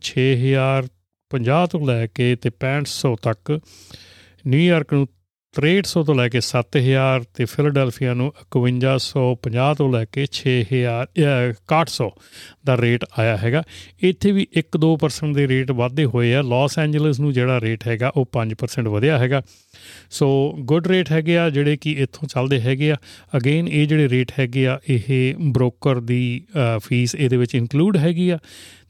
6050 1.35 1.67
ਤੋਂ 1.67 1.87
ਲੈ 1.87 2.07
ਕੇ 2.07 2.35
ਤੇ 2.35 2.49
6500 2.49 3.15
ਤੱਕ 3.21 3.59
ਨਿਊਯਾਰਕ 4.47 4.93
ਨੂੰ 4.93 5.07
6300 5.53 6.03
ਤੋਂ 6.03 6.15
ਲੈ 6.15 6.29
ਕੇ 6.29 6.39
7000 6.39 7.23
ਤੇ 7.33 7.45
ਫਿਲਾਡੈਲਫੀਆ 7.45 8.13
ਨੂੰ 8.13 8.33
5150 8.51 9.75
ਤੋਂ 9.77 9.93
ਲੈ 9.93 10.05
ਕੇ 10.05 10.25
6000 10.33 11.53
6100 11.69 12.07
ਦਾ 12.65 12.77
ਰੇਟ 12.77 13.05
ਆਇਆ 13.19 13.37
ਹੈਗਾ। 13.37 13.63
ਇੱਥੇ 13.99 14.31
ਵੀ 14.31 14.47
1-2% 14.57 15.33
ਦੇ 15.33 15.47
ਰੇਟ 15.47 15.71
ਵਾਧੇ 15.71 16.05
ਹੋਏ 16.05 16.33
ਆ। 16.33 16.41
ਲਾਸ 16.41 16.79
ਐਂਜਲਸ 16.79 17.19
ਨੂੰ 17.19 17.33
ਜਿਹੜਾ 17.33 17.61
ਰੇਟ 17.61 17.87
ਹੈਗਾ 17.87 18.11
ਉਹ 18.15 18.25
5% 18.31 18.89
ਵਧਿਆ 18.89 19.17
ਹੈਗਾ। 19.17 19.41
ਸੋ 20.11 20.29
ਗੁੱਡ 20.59 20.87
ਰੇਟ 20.87 21.11
ਹੈਗੇ 21.11 21.37
ਆ 21.37 21.49
ਜਿਹੜੇ 21.49 21.77
ਕਿ 21.77 21.91
ਇੱਥੋਂ 21.91 22.27
ਚੱਲਦੇ 22.27 22.61
ਹੈਗੇ 22.61 22.91
ਆ। 22.91 22.95
ਅਗੇਨ 23.37 23.67
ਇਹ 23.67 23.87
ਜਿਹੜੇ 23.87 24.09
ਰੇਟ 24.09 24.31
ਹੈਗੇ 24.39 24.67
ਆ, 24.67 24.79
ਇਹ 24.89 25.33
ਬ੍ਰੋਕਰ 25.51 25.99
ਦੀ 26.01 26.41
ਫੀਸ 26.83 27.15
ਇਹਦੇ 27.15 27.37
ਵਿੱਚ 27.37 27.55
ਇਨਕਲੂਡ 27.55 27.97
ਹੈਗੀ 27.97 28.29
ਆ। 28.29 28.37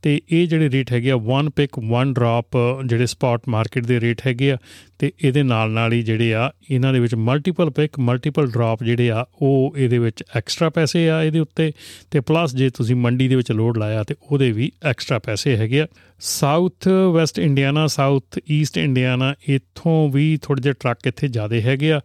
ਤੇ 0.02 0.20
ਇਹ 0.32 0.48
ਜਿਹੜੇ 0.48 0.70
ਰੇਟ 0.70 0.92
ਹੈਗੇ 0.92 1.12
ਆ 1.12 1.16
ਵਨ 1.16 1.50
ਪਿਕ 1.50 1.78
ਵਨ 1.80 2.14
ਡ੍ਰੌਪ 2.14 2.58
ਜਿਹੜੇ 2.86 3.06
ਸਪਾਟ 3.06 3.42
ਮਾਰਕੀਟ 3.50 3.86
ਦੇ 3.86 4.00
ਰੇਟ 4.00 4.22
ਹੈਗੇ 4.28 4.52
ਆ, 4.52 4.58
ਤੇ 5.00 5.12
ਇਹਦੇ 5.24 5.44
ਨਾਲ 5.44 5.72
ਨਾਲ 5.72 5.94
ਹੀ 5.94 6.02
ਜਿਹੜੇ 6.02 6.34
ਆ, 6.34 6.52
ਇਹਨਾਂ 6.70 6.94
ਦੇ 6.94 7.00
ਵਿੱਚ 7.00 7.16
ਮਲਟੀਪਲ 7.16 7.70
ਪਿਕ 7.70 8.00
ਮਲਟੀਪਲ 8.00 8.48
ਡ੍ਰੌਪ 8.52 8.84
ਜਿਹੜੇ 8.84 9.10
ਆ, 9.12 9.26
ਉਹ 9.42 9.76
ਇਹਦੇ 9.78 9.98
ਵਿੱਚ 9.98 10.24
ਐਕਸਟਰਾ 10.36 10.70
ਪੈਸੇ 10.70 11.10
ਆ 11.10 11.22
ਇਹਦੇ 11.24 11.40
ਉੱਤੇ। 11.40 11.72
ਤੇ 12.12 12.20
ਪਲੱਸ 12.20 12.56
ਜੇ 12.56 12.70
ਤੁਸੀਂ 12.70 12.96
ਮੰਡੀ 12.96 13.28
ਦੇ 13.28 13.36
ਵਿੱਚ 13.36 13.52
ਲੋਡ 13.52 13.78
ਲਾਇਆ, 13.78 14.04
ਤੇ 14.04 14.16
ਉਹਦੇ 14.22 14.52
ਵੀ 14.52 14.72
ਐਕਸਟਰਾ 14.84 15.20
ਪੈਸੇ 15.20 15.56
ਹੈਗੇ 15.58 15.82
ਆ। 15.82 15.88
South 16.24 16.88
west 17.14 17.40
Indiana 17.40 17.86
south 17.88 18.38
east 18.52 18.78
Indiana 18.78 19.34
ਇੱਥੋਂ 19.50 20.10
ਵੀ 20.10 20.26
ਥੋੜੇ 20.42 20.62
ਜਿਹੇ 20.62 20.74
ਟਰੱਕ 20.80 21.08
ਇੱਥੇ 21.08 21.28
ਜ਼ਿਆਦੇ 21.28 21.62
ਹੈਗੇ 21.62 21.92
ਆ। 21.92 22.00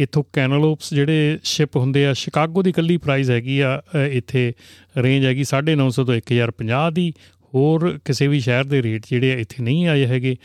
ਇੱਥੋਂ 0.00 0.22
ਕੈਨਲੋਪਸ 0.32 0.92
ਜਿਹੜੇ 0.94 1.38
ਸ਼ਿਪ 1.44 1.76
ਹੁੰਦੇ 1.76 2.04
ਆ 2.06 2.12
ਸ਼ਿਕਾਗੋ 2.12 2.62
ਦੀ 2.62 2.72
ਕੱਲੀ 2.72 2.96
ਪ੍ਰਾਈਸ 2.96 3.30
ਹੈਗੀ 3.30 3.60
ਆ 3.60 3.80
ਇੱਥੇ 4.10 4.52
ਰੇਂਜ 4.98 5.26
ਹੈਗੀ 5.26 5.44
950 5.52 6.04
ਤੋਂ 6.06 6.14
1050 6.14 6.90
ਦੀ। 6.94 7.12
ਹੋਰ 7.54 7.98
ਕਿਸੇ 8.04 8.26
ਵੀ 8.28 8.40
ਸ਼ਹਿਰ 8.40 8.64
ਦੇ 8.64 8.82
ਰੇਟ 8.82 9.06
ਜਿਹੜੇ 9.10 9.40
ਇੱਥੇ 9.40 9.62
ਨਹੀਂ 9.62 9.86
ਆਏ 9.88 10.06
ਹੈਗੇ। 10.06 10.36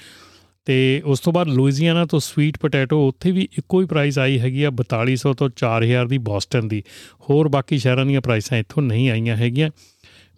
ਤੇ 0.68 1.02
ਉਸ 1.06 1.20
ਤੋਂ 1.20 1.34
ਬਾਅਦ 1.34 1.48
ਲੂਈਜ਼ੀਆਨਾ 1.48 2.06
ਤੋਂ 2.06 2.20
ਸਵੀਟ 2.20 2.58
ਪੋਟੈਟੋ 2.58 3.08
ਉੱਥੇ 3.08 3.32
ਵੀ 3.32 3.48
ਇੱਕੋ 3.58 3.82
ਹੀ 3.82 3.86
ਪ੍ਰਾਈਸ 3.86 4.18
ਆਈ 4.20 4.40
ਹੈਗੀ 4.40 4.64
ਆ 4.64 4.70
4200 4.72 5.34
ਤੋਂ 5.34 5.50
4000 5.58 6.08
ਦੀ 6.08 6.18
ਬੋਸਟਨ 6.30 6.68
ਦੀ। 6.68 6.82
ਹੋਰ 7.30 7.48
ਬਾਕੀ 7.48 7.78
ਸ਼ਹਿਰਾਂ 7.78 8.06
ਦੀਆਂ 8.06 8.22
ਪ੍ਰਾਈਸਾਂ 8.22 8.58
ਇੱਥੋਂ 8.58 8.84
ਨਹੀਂ 8.84 9.10
ਆਈਆਂ 9.10 9.36
ਹੈਗੀਆਂ। 9.38 9.70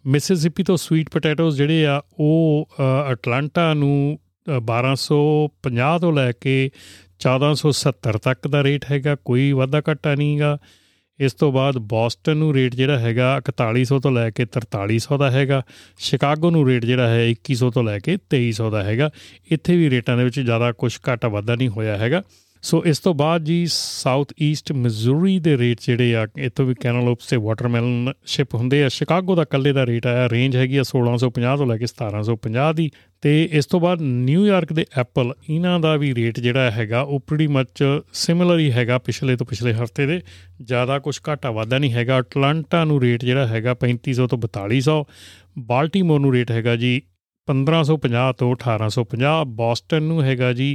ਮਿਸਿਸਿਪੀ 0.05 0.63
ਤੋਂ 0.63 0.77
ਸਵੀਟ 0.77 1.09
ਪੋਟੈਟੋਸ 1.09 1.55
ਜਿਹੜੇ 1.55 1.85
ਆ, 1.85 2.01
ਉਹ 2.19 2.69
ਅਟਲਾਂਟਾ 3.11 3.73
ਨੂੰ 3.73 4.19
1250 4.47 5.99
ਤੋਂ 5.99 6.13
ਲੈ 6.13 6.31
ਕੇ 6.31 6.69
1470 7.19 8.17
ਤੱਕ 8.17 8.47
ਦਾ 8.47 8.63
ਰੇਟ 8.63 8.85
ਹੈਗਾ, 8.91 9.15
ਕੋਈ 9.15 9.51
ਵਾਧਾ 9.51 9.81
ਘਟਾ 9.91 10.15
ਨਹੀਂਗਾ 10.15 10.57
ਇਸ 11.19 11.33
ਤੋਂ 11.33 11.51
ਬਾਅਦ 11.51 11.77
ਬੋਸਟਨ 11.77 12.37
ਨੂੰ 12.37 12.53
ਰੇਟ 12.53 12.75
ਜਿਹੜਾ 12.75 12.97
ਹੈਗਾ 12.99 13.29
4100 13.39 13.99
ਤੋਂ 13.99 14.11
ਲੈ 14.11 14.29
ਕੇ 14.29 14.45
4300 14.45 15.17
ਦਾ 15.17 15.29
ਹੈਗਾ। 15.31 15.61
ਸ਼ਿਕਾਗੋ 15.97 16.51
ਨੂੰ 16.51 16.67
ਰੇਟ 16.67 16.85
ਜਿਹੜਾ 16.85 17.07
ਹੈ 17.09 17.23
2100 17.27 17.69
ਤੋਂ 17.69 17.83
ਲੈ 17.83 17.97
ਕੇ 17.99 18.17
2300 18.29 18.69
ਦਾ 18.71 18.83
ਹੈਗਾ। 18.83 19.09
ਇੱਥੇ 19.51 19.77
ਵੀ 19.77 19.89
ਰੇਟਾਂ 19.89 20.17
ਦੇ 20.17 20.23
ਵਿੱਚ 20.23 20.39
ਜ਼ਿਆਦਾ 20.39 20.71
ਕੁਝ 20.71 20.97
ਘਟਾ 21.07 21.27
ਵਾਧਾ 21.27 21.55
ਨਹੀਂ 21.55 21.69
ਹੋਇਆ 21.69 21.97
ਹੈਗਾ। 21.97 22.21
ਸੋ 22.61 22.83
ਇਸ 22.85 22.99
ਤੋਂ 22.99 23.13
ਬਾਅਦ 23.13 23.43
ਜੀ 23.43 23.65
ਸਾਊਥ 23.69 24.33
ਈਸਟ 24.41 24.71
ਮਿਜ਼ੂਰੀ 24.71 25.39
ਦੇ 25.39 25.57
ਰੇਟ 25.57 25.77
ਜਿਹੜੇ 25.85 26.15
ਆ 26.15 26.27
ਇਤੋਂ 26.37 26.65
ਵੀ 26.65 26.73
ਕੈਨਲੋਪਸ 26.73 27.27
ਤੇ 27.27 27.37
ਵਾਟਰਮੈਲਨ 27.37 28.13
ਸ਼ਿਪ 28.25 28.55
ਹੁੰਦੇ 28.55 28.83
ਆ। 28.83 28.87
ਸ਼ਿਕਾਗੋ 28.87 29.35
ਦਾ 29.35 29.43
ਕੱਲੇ 29.43 29.73
ਦਾ 29.73 29.85
ਰੇਟ 29.85 30.07
ਆਇਆ 30.07 30.29
ਰੇਂਜ 30.29 30.55
ਹੈਗੀ 30.55 30.77
ਆ 30.77 30.83
1650 30.83 31.57
ਤੋਂ 31.57 31.67
ਲੈ 31.67 31.77
ਕੇ 31.77 31.87
1750 31.87 32.73
ਦੀ। 32.73 32.91
ਤੇ 33.21 33.49
ਇਸ 33.51 33.65
ਤੋਂ 33.65 33.79
ਬਾਅਦ 33.79 34.01
ਨਿਊਯਾਰਕ 34.01 34.73
ਦੇ 34.73 34.85
ਐਪਲ 34.97 35.33
ਇਹਨਾਂ 35.49 35.79
ਦਾ 35.79 35.95
ਵੀ 35.95 36.15
ਰੇਟ 36.15 36.39
ਜਿਹੜਾ 36.39 36.71
ਹੈਗਾ, 36.71 37.01
ਉਹ 37.01 37.19
ਪ੍ਰੀਟੀ 37.19 37.47
ਮੱਚ 37.47 37.83
ਸਿਮਿਲਰ 38.13 38.59
ਹੀ 38.59 38.71
ਹੈਗਾ 38.71 38.97
ਪਿਛਲੇ 38.97 39.35
ਤੋਂ 39.35 39.45
ਪਿਛਲੇ 39.45 39.73
ਹਫ਼ਤੇ 39.73 40.05
ਦੇ। 40.05 40.21
ਜ਼ਿਆਦਾ 40.61 40.99
ਕੁਝ 40.99 41.19
ਘਾਟਾ 41.29 41.51
ਵਾਧਾ 41.51 41.77
ਨਹੀਂ 41.77 41.93
ਹੈਗਾ। 41.93 42.19
ਅਟਲਾਂਟਾ 42.19 42.85
ਨੂੰ 42.85 43.01
ਰੇਟ 43.01 43.25
ਜਿਹੜਾ 43.25 43.47
ਹੈਗਾ 43.47 43.73
3500 43.73 44.27
ਤੋਂ 44.27 44.37
4200 44.37 45.05
ਬਾਲਟੀਮੋਰ 45.59 46.19
ਨੂੰ 46.19 46.33
ਰੇਟ 46.33 46.51
ਹੈਗਾ 46.51 46.75
ਜੀ 46.75 47.01
1550 47.49 48.33
ਤੋਂ 48.37 48.49
1850 48.55 49.45
ਬੋਸਟਨ 49.55 50.03
ਨੂੰ 50.03 50.23
ਹੈਗਾ 50.23 50.51
ਜੀ 50.53 50.67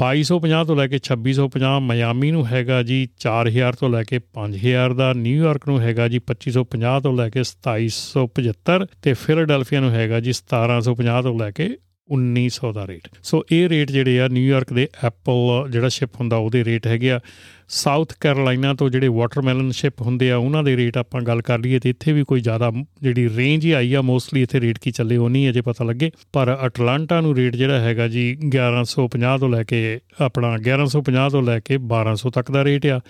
2250 0.00 0.64
ਤੋਂ 0.66 0.76
ਲੈ 0.76 0.86
ਕੇ 0.86 1.00
2650 1.02 1.72
ਮਿਆਮੀ 1.86 2.30
ਨੂੰ 2.30 2.46
ਹੈਗਾ 2.46 2.82
ਜੀ 2.82 2.98
4000 3.26 3.80
ਤੋਂ 3.80 3.90
ਲੈ 3.90 4.02
ਕੇ 4.02 4.20
5000 4.40 4.94
ਦਾ 4.94 5.12
ਨਿਊਯਾਰਕ 5.22 5.68
ਨੂੰ 5.68 5.80
ਹੈਗਾ 5.80 6.08
ਜੀ 6.08 6.20
2550 6.30 7.00
ਤੋਂ 7.02 7.16
ਲੈ 7.16 7.28
ਕੇ 7.28 7.46
2775 7.48 8.86
ਤੇ 9.02 9.12
ਫਿਲਾਡੈਲਫੀਆ 9.24 9.80
ਨੂੰ 9.80 9.90
ਹੈਗਾ 9.90 10.20
ਜੀ 10.20 10.36
1750 10.38 11.22
ਤੋਂ 11.22 11.34
ਲੈ 11.38 11.50
ਕੇ 11.50 11.68
1900 12.12 12.72
ਦਾ 12.72 12.86
ਰੇਟ 12.86 13.08
ਸੋ 13.22 13.44
ਇਹ 13.52 13.68
ਰੇਟ 13.68 13.90
ਜਿਹੜੇ 13.90 14.20
ਆ 14.20 14.28
ਨਿਊਯਾਰਕ 14.28 14.72
ਦੇ 14.72 14.88
ਐਪਲ 15.04 15.70
ਜਿਹੜਾ 15.70 15.88
ਸ਼ਿਪ 15.88 16.10
ਹੁੰਦਾ, 16.20 16.36
ਉਹਦੇ 16.36 16.64
ਰੇਟ 16.64 16.86
ਹੈਗੇ 16.86 17.10
ਆ। 17.10 17.20
ਸਾਊਥ 17.68 18.12
ਕੈਰੋਲਾਈਨਾ 18.20 18.74
ਤੋਂ 18.74 18.90
ਜਿਹੜੇ 18.90 19.08
ਵਾਟਰਮੈਲਨ 19.08 19.70
ਸ਼ਿਪ 19.70 20.02
ਹੁੰਦੇ 20.02 20.30
ਆ, 20.30 20.36
ਉਹਨਾਂ 20.36 20.62
ਦੇ 20.62 20.76
ਰੇਟ 20.76 20.96
ਆਪਾਂ 20.96 21.20
ਗੱਲ 21.20 21.42
ਕਰ 21.42 21.58
ਲਈਏ 21.58 21.78
ਤੇ 21.78 21.90
ਇੱਥੇ 21.90 22.12
ਵੀ 22.12 22.24
ਕੋਈ 22.24 22.40
ਜ਼ਿਆਦਾ 22.40 22.72
ਜਿਹੜੀ 23.02 23.28
ਰੇਂਜ 23.36 23.64
ਹੀ 23.64 23.72
ਆਈ 23.72 23.94
ਆ 23.94 24.02
ਮੋਸਟਲੀ 24.02 24.42
ਇੱਥੇ 24.42 24.60
ਰੇਟ 24.60 24.78
ਕੀ 24.78 24.90
ਚੱਲੇ, 24.90 25.16
ਉਹ 25.16 25.30
ਨਹੀਂ 25.30 25.50
ਅਜੇ 25.50 25.60
ਪਤਾ 25.60 25.84
ਲੱਗੇ। 25.84 26.10
ਪਰ 26.32 26.58
ਅਟਲਾਂਟਾ 26.66 27.20
ਨੂੰ 27.20 27.36
ਰੇਟ 27.36 27.56
ਜਿਹੜਾ 27.56 27.80
ਹੈਗਾ 27.80 28.08
ਜੀ 28.08 28.38
1150 28.48 29.38
ਤੋਂ 29.38 29.48
ਲੈ 29.48 29.62
ਕੇ 29.62 30.00
ਆਪਣਾ 30.20 30.56
1150 30.56 31.30
ਤੋਂ 31.30 31.42
ਲੈ 31.42 31.60
ਕੇ 31.60 31.76
1200 31.76 32.30
ਤੱਕ 32.30 32.50
ਦਾ 32.50 32.64
ਰੇਟ 32.64 32.86
ਆ। 32.86 33.00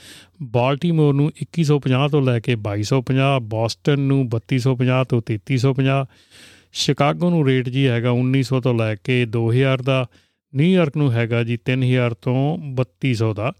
ਬਾਲਟੀਮੋਰ 0.42 1.14
ਨੂੰ 1.14 1.32
2150 1.42 2.08
ਤੋਂ 2.08 2.22
ਲੈ 2.22 2.40
ਕੇ 2.40 2.56
2250 2.56 3.38
ਬੋਸਟਨ 3.40 4.00
ਨੂੰ 4.00 4.28
3250 4.28 5.04
ਤੋਂ 5.04 5.22
3350 5.26 6.04
ਸ਼ਿਕਾਗੋ 6.76 7.28
ਨੂੰ 7.30 7.46
ਰੇਟ 7.46 7.68
ਜੀ 7.68 7.86
ਹੈਗਾ 7.88 8.10
1900 8.12 8.60
ਤੋਂ 8.60 8.74
ਲੈ 8.74 8.94
ਕੇ 8.94 9.24
2000 9.36 9.82
ਦਾ 9.82 10.06
ਨਿਊਯਾਰਕ 10.52 10.96
ਨੂੰ 10.96 11.12
ਹੈਗਾ 11.12 11.42
ਜੀ 11.44 11.56
3000 11.70 12.14
ਤੋਂ 12.22 12.58
3200 12.80 13.32
ਦਾ, 13.34 13.52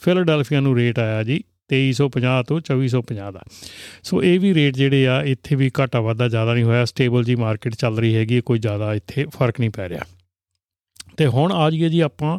ਫਿਲਾਡੈਲਫੀਆ 0.00 0.60
ਨੂੰ 0.60 0.76
ਰੇਟ 0.76 0.98
ਆਇਆ 0.98 1.22
ਜੀ 1.22 1.38
2350 1.68 2.42
ਤੋਂ 2.48 2.60
2450 2.60 3.30
ਦਾ। 3.32 3.42
ਸੋ 4.02 4.22
ਇਹ 4.22 4.38
ਵੀ 4.40 4.54
ਰੇਟ 4.54 4.74
ਜਿਹੜੇ 4.74 5.06
ਆ, 5.06 5.22
ਇੱਥੇ 5.22 5.56
ਵੀ 5.56 5.70
ਘਾਟਾ 5.80 6.00
ਵਾਧਾ 6.00 6.28
ਜ਼ਿਆਦਾ 6.28 6.54
ਨਹੀਂ 6.54 6.64
ਹੋਇਆ, 6.64 6.84
ਸਟੇਬਲ 6.84 7.24
ਜੀ 7.24 7.34
ਮਾਰਕੀਟ 7.36 7.74
ਚੱਲ 7.74 7.98
ਰਹੀ 7.98 8.14
ਹੈਗੀ 8.16 8.40
ਕੋਈ 8.40 8.58
ਜ਼ਿਆਦਾ 8.58 8.94
ਇੱਥੇ 8.94 9.24
ਫ਼ਰਕ 9.38 9.60
ਨਹੀਂ 9.60 9.70
ਪੈ 9.70 9.88
ਰਿਹਾ। 9.88 10.04
ਤੇ 11.16 11.26
ਹੁਣ 11.26 11.52
ਆ 11.52 11.70
ਜੀਏ 11.70 11.88
ਜੀ 11.88 12.00
ਆਪਾਂ 12.00 12.38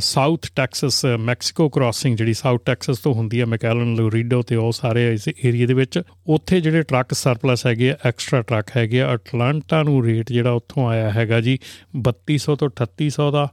ਸਾਊਥ 0.00 0.46
ਟੈਕਸਸ 0.56 1.04
ਮੈਕਸੀਕੋ 1.20 1.68
ਕ੍ਰਾਸਿੰਗ 1.68 2.16
ਜਿਹੜੀ 2.16 2.32
ਸਾਊਥ 2.34 2.60
ਟੈਕਸਸ 2.64 2.98
ਤੋਂ 2.98 3.14
ਹੁੰਦੀ 3.14 3.40
ਹੈ 3.40 3.46
ਮੈਕੈਲਨ 3.46 3.94
ਲੋਰੀਡੋ 3.94 4.42
ਤੇ 4.42 4.56
ਉਹ 4.56 4.72
ਸਾਰੇ 4.72 5.12
ਇਸ 5.12 5.28
ਏਰੀਆ 5.28 5.66
ਦੇ 5.66 5.74
ਵਿੱਚ, 5.74 6.00
ਉੱਥੇ 6.26 6.60
ਜਿਹੜੇ 6.60 6.82
ਟਰੱਕ 6.82 7.12
ਸਰਪਲਸ 7.14 7.66
ਹੈਗੇ 7.66 7.90
ਆ 7.90 7.96
ਐਕਸਟਰਾ 8.06 8.42
ਟਰੱਕ 8.42 8.70
ਹੈਗੇ 8.76 9.00
ਆ 9.00 9.14
ਅਟਲਾਂਟਾ 9.14 9.82
ਨੂੰ 9.82 10.04
ਰੇਟ 10.04 10.32
ਜਿਹੜਾ 10.32 10.50
ਉੱਥੋਂ 10.50 10.88
ਆਇਆ 10.88 11.10
ਹੈਗਾ 11.10 11.40
ਜੀ 11.40 11.58
3200 12.08 12.56
ਤੋਂ 12.56 12.68
3800 12.82 13.30
ਦਾ 13.32 13.48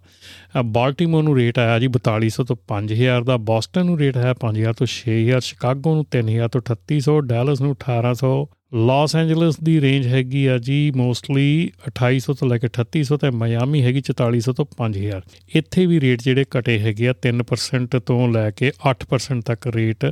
ਬਾਲਟਿਮੋਰ 0.71 1.23
ਨੂੰ 1.23 1.35
ਰੇਟ 1.37 1.59
ਆਇਆ 1.59 1.79
ਜੀ 1.79 1.87
4200 1.97 2.45
ਤੋਂ 2.47 2.55
5000 2.73 3.23
ਦਾ 3.23 3.37
ਬੋਸਟਨ 3.51 3.85
ਨੂੰ 3.85 3.99
ਰੇਟ 3.99 4.17
ਹੈ 4.17 4.33
5000 4.45 4.73
ਤੋਂ 4.77 4.87
6000 4.95 5.45
ਸ਼ਿਕਾਗੋ 5.49 5.95
ਨੂੰ 5.95 6.05
3000 6.17 6.49
ਤੋਂ 6.51 6.61
3800 6.71 7.19
ਡੈਲਸ 7.27 7.61
ਨੂੰ 7.61 7.75
1800 7.75 8.33
ਲਾਸ 8.71 9.15
ਐਂਜਲਸ 9.15 9.55
ਦੀ 9.63 9.81
ਰੇਂਜ 9.81 10.07
ਹੈਗੀ 10.07 10.45
ਆ 10.45 10.57
ਜੀ 10.57 10.75
ਮੋਸਟਲੀ 10.95 11.71
2800 11.89 12.33
ਤੋਂ 12.39 12.47
ਲੈ 12.49 12.57
ਕੇ 12.57 12.67
3800 12.77 13.17
ਤੇ 13.17 13.29
ਮਿਆਮੀ 13.29 13.81
ਹੈਗੀ 13.83 14.01
4400 14.11 14.53
ਤੋਂ 14.53 14.65
5000 14.77 15.25
ਇੱਥੇ 15.55 15.85
ਵੀ 15.85 15.99
ਰੇਟ 16.01 16.21
ਜਿਹੜੇ 16.21 16.45
ਘਟੇ 16.57 16.77
ਹੈਗੇ 16.79 17.07
ਆ 17.07 17.13
3% 17.25 17.99
ਤੋਂ 18.05 18.27
ਲੈ 18.27 18.51
ਕੇ 18.51 18.71
8% 18.91 19.41
ਤੱਕ 19.45 19.67
ਰੇਟ 19.67 20.05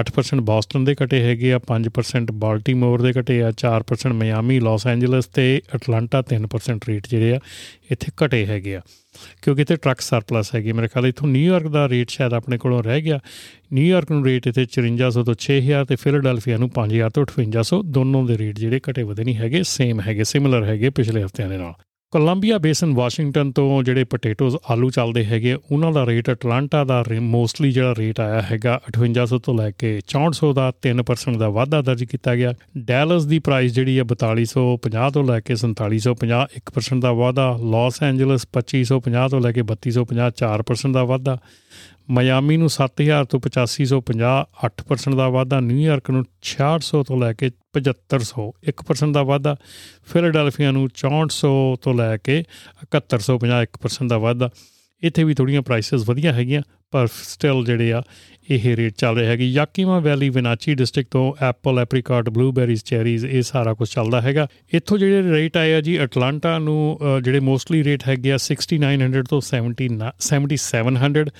8% 0.00 0.42
ਬੋਸਟਨ 0.42 0.84
ਦੇ 0.84 0.94
ਘਟੇ 1.04 1.22
ਹੈਗੇ 1.22 1.52
ਆ 1.52 1.60
5% 1.70 2.34
ਬਾਲਟਿਮੋਰ 2.38 3.02
ਦੇ 3.02 3.12
ਘਟੇ 3.20 3.42
ਆ 3.42 3.50
4% 3.64 4.12
ਮਿਆਮੀ 4.14 4.60
ਲਾਸ 4.60 4.86
ਐਂਜਲਸ 4.86 5.26
ਤੇ 5.26 5.46
ਅਟਲਾਂਟਾ 5.74 6.22
3% 6.34 6.88
ਰੇਟ 6.88 7.08
ਜਿਹੜੇ 7.08 7.34
ਆ। 7.34 7.40
ਇੱਥੇ 7.92 8.12
ਘਟੇ 8.24 8.44
ਹੈਗੇ 8.46 8.76
ਆ। 8.76 8.80
ਕਿਉਂਕਿ 9.42 9.62
ਇੱਥੇ 9.62 9.76
ਟਰੱਕ 9.76 10.00
ਸਰਪਲਸ 10.00 10.54
ਹੈਗੀ 10.54 10.72
ਮੇਰੇ 10.72 10.88
ਖਿਆਲ 10.88 11.06
ਇਥੋਂ 11.06 11.28
ਨਿਊਯਾਰਕ 11.28 11.66
ਦਾ 11.68 11.88
ਰੇਟ 11.88 12.10
ਸ਼ਾਇਦ 12.10 12.34
ਆਪਣੇ 12.34 12.58
ਕੋਲੋਂ 12.58 12.82
ਰਹਿ 12.82 13.00
ਗਿਆ। 13.00 13.20
ਨਿਊਯਾਰਕ 13.72 14.10
ਨੂੰ 14.10 14.24
ਰੇਟ 14.24 14.46
ਇੱਥੇ 14.46 14.66
5400 14.66 15.24
ਤੋਂ 15.24 15.34
6000 15.34 15.84
ਤੇ 15.84 15.96
ਫਿਲਾਡੈਲਫੀਆ 15.96 16.56
ਨੂੰ 16.56 16.70
5000 16.74 17.10
ਤੋਂ 17.10 17.26
5800 17.26 17.82
ਦੋਨੋਂ 17.92 18.26
ਦੇ 18.26 18.38
ਰੇਟ 18.38 18.58
ਜਿਹੜੇ 18.58 18.80
ਘਟੇ 18.90 19.02
ਵਧੇ 19.02 19.24
ਨਹੀਂ 19.24 19.36
ਹੈਗੇ 19.36 19.62
ਸੇਮ 19.62 20.00
ਹੈਗੇ 20.00 20.24
ਸਿਮਿਲਰ 20.24 20.64
ਹੈਗੇ 20.64 20.90
ਪਿਛਲੇ 20.90 21.24
ਹਫ਼ਤਿਆਂ 21.24 21.48
ਦੇ 21.48 21.56
ਨਾਲ। 21.56 21.72
ਕੋਲੰਬੀਆ 22.12 22.58
ਬੇਸਨ 22.58 22.94
ਵਾਸ਼ਿੰਗਟਨ 22.94 23.52
ਤੋਂ 23.52 23.82
ਜਿਹੜੇ 23.82 24.04
ਪੋਟੇਟੋਜ਼ 24.04 24.56
ਆਲੂ 24.70 24.90
ਚੱਲਦੇ 24.90 25.24
ਹੈਗੇ 25.24 25.56
ਉਹਨਾਂ 25.72 25.92
ਦਾ 25.92 26.06
ਰੇਟ 26.06 26.30
ਅਟਲਾਂਟਾ 26.30 26.84
ਦਾ 26.84 27.04
ਮੋਸਟਲੀ 27.20 27.72
ਜਿਹੜਾ 27.72 27.94
ਰੇਟ 27.98 28.20
ਆਇਆ 28.20 28.40
ਹੈਗਾ 28.40 28.80
5800 28.98 29.38
ਤੋਂ 29.38 29.54
ਲੈ 29.54 29.70
ਕੇ 29.70 29.92
6400 30.08 30.52
ਦਾ 30.52 30.72
3% 30.86 31.38
ਦਾ 31.38 31.48
ਵਾਧਾ 31.48 31.80
ਦਰਜ 31.82 32.04
ਕੀਤਾ 32.04 32.36
ਗਿਆ। 32.36 32.54
ਡੈਲਸ 32.78 33.24
ਦੀ 33.24 33.38
ਪ੍ਰਾਈਸ 33.38 33.72
ਜਿਹੜੀ 33.72 33.98
ਹੈ 33.98 34.04
4250 34.04 35.10
ਤੋਂ 35.10 35.24
ਲੈ 35.24 35.40
ਕੇ 35.40 35.56
4750 35.56 36.46
1% 36.56 37.00
ਦਾ 37.00 37.12
ਵਾਧਾ। 37.12 37.48
ਲਾਸ 37.70 38.02
ਐਂਜਲਸ 38.02 38.46
2550 38.52 39.28
ਤੋਂ 39.28 39.40
ਲੈ 39.40 39.52
ਕੇ 39.52 39.62
3250 39.62 40.30
4% 40.36 40.92
ਦਾ 40.92 41.04
ਵਾਧਾ। 41.04 41.38
ਮਿਆਮੀ 42.10 42.56
ਨੂੰ 42.56 42.68
7000 42.68 43.24
ਤੋਂ 43.24 43.40
8550 43.40 44.36
8% 44.64 45.16
ਦਾ 45.16 45.28
ਵਾਧਾ। 45.28 45.60
ਨਿਊਯਾਰਕ 45.60 46.10
ਨੂੰ 46.10 46.24
6600 46.42 47.02
ਤੋਂ 47.02 47.20
ਲੈ 47.20 47.32
ਕੇ 47.32 47.50
7500 47.74 48.50
1% 48.68 49.12
ਦਾ 49.12 49.22
ਵਾਧਾ। 49.22 49.56
ਫਿਲਾਡੈਲਫੀਆ 50.12 50.70
ਨੂੰ 50.70 50.88
6400 50.96 51.54
ਤੋਂ 51.82 51.94
ਲੈ 51.94 52.16
ਕੇ 52.18 52.42
7150 52.84 53.62
1% 53.62 54.08
ਦਾ 54.08 54.18
ਵਾਧਾ। 54.18 54.50
ਇੱਥੇ 55.02 55.24
ਵੀ 55.24 55.34
ਥੋੜੀਆਂ 55.34 55.62
ਪ੍ਰਾਈਸਸ 55.62 56.08
ਵਧੀਆ 56.08 56.32
ਹੈਗੀਆਂ, 56.32 56.62
ਪਰ 56.92 57.06
ਸਟਿਲ 57.06 57.64
ਜਿਹੜੇ 57.66 57.92
ਆ, 57.92 58.02
ਇਹ 58.50 58.64
ਰੇਟ 58.76 58.94
ਚੱਲ 58.98 59.16
ਰਿਹਾ 59.16 59.30
ਹੈਗੀ। 59.30 59.46
ਯਾਕੀਮਾ 59.52 59.98
ਵੈਲੀ, 60.00 60.28
ਵਿਨਾਚੀ 60.28 60.74
ਡਿਸਟ੍ਰਿਕਟ 60.74 61.10
ਤੋਂ 61.10 61.32
ਐਪਲ 61.44 61.78
ਐਪਰੀਕਾਟ 61.78 62.28
ਬਲੂਬੇਰੀਜ਼ 62.28 62.82
ਚੈਰੀਜ਼ 62.84 63.24
ਇਹ 63.26 63.42
ਸਾਰਾ 63.42 63.74
ਕੁਝ 63.74 63.88
ਚੱਲਦਾ 63.88 64.20
ਹੈਗਾ। 64.20 64.46
ਇੱਥੋਂ 64.74 64.98
ਜਿਹੜੇ 64.98 65.22
ਰੇਟ 65.32 65.56
ਆਏ 65.56 65.72
ਆ 65.74 65.80
ਜੀ 65.80 66.02
ਅਟਲਾਂਟਾ 66.04 66.58
ਨੂੰ 66.58 66.98
ਜਿਹੜੇ 67.24 67.40
ਮੋਸਟਲੀ 67.40 67.82
ਰੇਟ 67.84 68.08
ਹੈਗੇ 68.08 68.32
ਆ 68.32 68.38
6900 68.38 69.26
ਤੋਂ 69.30 69.40
70 69.40 70.12
7700 70.28 71.30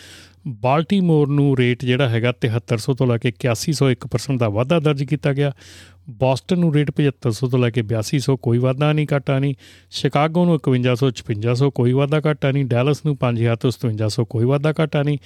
ਬਾਲਟੀਮੋਰ 0.61 1.29
ਨੂੰ 1.29 1.57
ਰੇਟ 1.59 1.85
ਜਿਹੜਾ 1.85 2.09
ਹੈਗਾ 2.09 2.33
7300 2.43 2.95
ਤੋਂ 2.95 3.07
ਲੈ 3.07 3.19
ਕੇ 3.19 3.33
8100 3.33 3.91
1% 3.91 4.39
ਦਾ 4.39 4.49
ਵਾਧਾ 4.49 4.79
ਦਰਜ 4.81 5.03
ਕੀਤਾ 5.05 5.33
ਗਿਆ। 5.33 5.53
ਬੋਸਟਨ 6.11 6.59
ਨੂੰ 6.59 6.75
ਰੇਟ 6.75 6.91
7500 6.91 7.49
ਤੋਂ 7.49 7.59
ਲੈ 7.59 7.71
ਕੇ 7.71 7.83
8200 7.83 8.37
ਕੋਈ 8.37 8.59
ਵਾਧਾ 8.59 8.93
ਨਹੀਂ, 8.93 9.07
ਘਟਾ 9.17 9.39
ਨਹੀਂ। 9.39 9.55
ਸ਼ਿਕਾਗੋ 9.91 10.45
ਨੂੰ 10.45 10.59
5100 10.59 11.11
5600 11.11 11.71
ਕੋਈ 11.71 11.93
ਵਾਧਾ, 11.93 12.21
ਘਟਾ 12.33 12.51
ਨਹੀਂ। 12.51 12.65
ਡੈਲਸ 12.65 13.05
ਨੂੰ 13.05 13.17
5000 13.17 13.57
ਤੋਂ 13.57 13.71
5700 13.71 14.25
ਕੋਈ 14.25 14.45
ਵਾਧਾ, 14.45 14.75
ਘਟਾ 14.85 15.03
ਨਹੀਂ। 15.03 15.19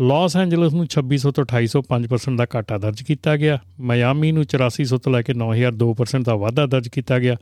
ਲਾਸ 0.00 0.36
ਐਂਜਲਸ 0.36 0.72
ਨੂੰ 0.72 0.86
2600 0.86 1.30
ਤੋਂ 1.30 1.44
2800 1.44 1.82
5% 1.82 2.36
ਦਾ 2.36 2.46
ਘਾਟਾ 2.56 2.78
ਦਰਜ 2.78 3.02
ਕੀਤਾ 3.02 3.36
ਗਿਆ। 3.36 3.58
ਮਿਆਮੀ 3.80 4.32
ਨੂੰ 4.32 4.44
8400 4.44 4.98
ਤੋਂ 4.98 5.12
ਲੈ 5.12 5.22
ਕੇ 5.22 5.34
9000 5.34 5.72
2% 5.72 6.24
ਦਾ 6.24 6.34
ਵਾਧਾ 6.34 6.66
ਦਰਜ 6.66 6.88
ਕੀਤਾ 6.88 7.18
ਗਿਆ। 7.18 7.36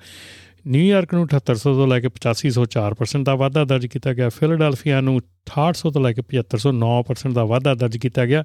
ਨਿਊਯਾਰਕ 0.66 1.14
ਨੂੰ 1.14 1.26
7800 1.26 1.74
ਤੋਂ 1.74 1.86
ਲੈ 1.86 2.00
ਕੇ 2.00 2.08
8500 2.08 2.64
4% 2.64 3.24
ਦਾ 3.24 3.34
ਵਾਧਾ 3.34 3.64
ਦਰਜ 3.64 3.86
ਕੀਤਾ 3.86 4.12
ਗਿਆ। 4.12 4.28
ਫਿਲਾਡੈਲਫੀਆ 4.28 5.00
ਨੂੰ 5.00 5.20
6800 5.46 5.90
ਤੋਂ 5.90 6.02
ਲੈ 6.02 6.12
ਕੇ 6.12 6.22
7500 6.22 6.72
9% 6.72 7.32
ਦਾ 7.32 7.44
ਵਾਧਾ 7.44 7.74
ਦਰਜ 7.74 7.96
ਕੀਤਾ 7.96 8.26
ਗਿਆ 8.26 8.44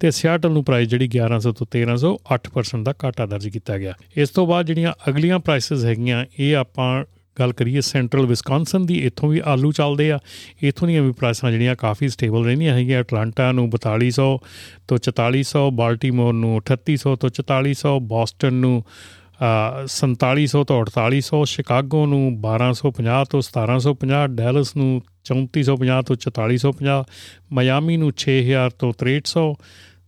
ਤੇ 0.00 0.10
ਸਿਆਟਲ 0.10 0.50
ਨੂੰ 0.50 0.64
ਪ੍ਰਾਈਸ 0.64 0.88
ਜਿਹੜੀ 0.88 1.08
1100 1.08 1.52
ਤੋਂ 1.52 1.66
1300 1.66 2.16
8% 2.34 2.84
ਦਾ 2.84 2.94
ਘਾਟਾ 3.04 3.26
ਦਰਜ 3.26 3.48
ਕੀਤਾ 3.48 3.78
ਗਿਆ। 3.78 3.94
ਇਸ 4.16 4.28
ਤੋਂ 4.28 4.46
ਬਾਅਦ 4.46 4.66
ਜਿਹੜੀਆਂ 4.66 4.92
ਅਗਲੀਆਂ 5.08 5.38
ਪ੍ਰਾਈਸਸ 5.38 5.84
ਹੈਗੀਆਂ, 5.84 6.24
ਇਹ 6.38 6.56
ਆਪਾਂ 6.56 7.04
ਗੱਲ 7.40 7.52
ਕਰੀਏ 7.52 7.80
ਸੈਂਟਰਲ 7.80 8.26
ਵਿਸਕੌਨਸਨ 8.26 8.86
ਦੀ, 8.86 8.94
ਇੱਥੋਂ 9.06 9.28
ਵੀ 9.28 9.40
ਆਲੂ 9.44 9.72
ਚੱਲਦੇ 9.72 10.12
ਆ। 10.12 10.18
ਇੱਥੋਂ 10.62 10.88
ਦੀਆਂ 10.88 11.02
ਵੀ 11.02 11.12
ਪ੍ਰਾਈਸਾਂ 11.12 11.50
ਜਿਹੜੀਆਂ 11.50 11.74
ਕਾਫੀ 11.76 12.08
ਸਟੇਬਲ 12.08 12.44
ਰਹਿੰਦੀਆਂ 12.44 12.74
ਹੈਗੀਆਂ। 12.74 13.00
ਅਟਲਾਂਟਾ 13.00 13.52
ਨੂੰ 13.52 13.70
4200 13.70 14.38
ਤੋਂ 14.88 14.98
4400 14.98 15.70
ਬਾਲਟਿਮੋਰ 15.70 16.34
ਨੂੰ 16.34 16.60
3800 16.60 17.16
ਤੋਂ 17.16 17.30
4400 17.30 17.98
ਬੋਸਟਨ 18.00 18.54
ਨੂੰ 18.54 18.84
4700 19.86 20.62
ਤੋਂ 20.64 20.78
4800 20.80 21.42
ਸ਼ਿਕਾਗੋ 21.46 22.04
ਨੂੰ 22.06 22.22
1250 22.44 23.24
ਤੋਂ 23.30 23.42
1750 23.42 24.22
ਡੈਲਸ 24.36 24.76
ਨੂੰ 24.76 24.88
3450 25.24 26.00
ਤੋਂ 26.06 26.16
4450 26.22 27.02
ਮਿਆਮੀ 27.52 27.96
ਨੂੰ 27.96 28.10
6000 28.22 28.74
ਤੋਂ 28.78 28.92
6300 29.02 29.44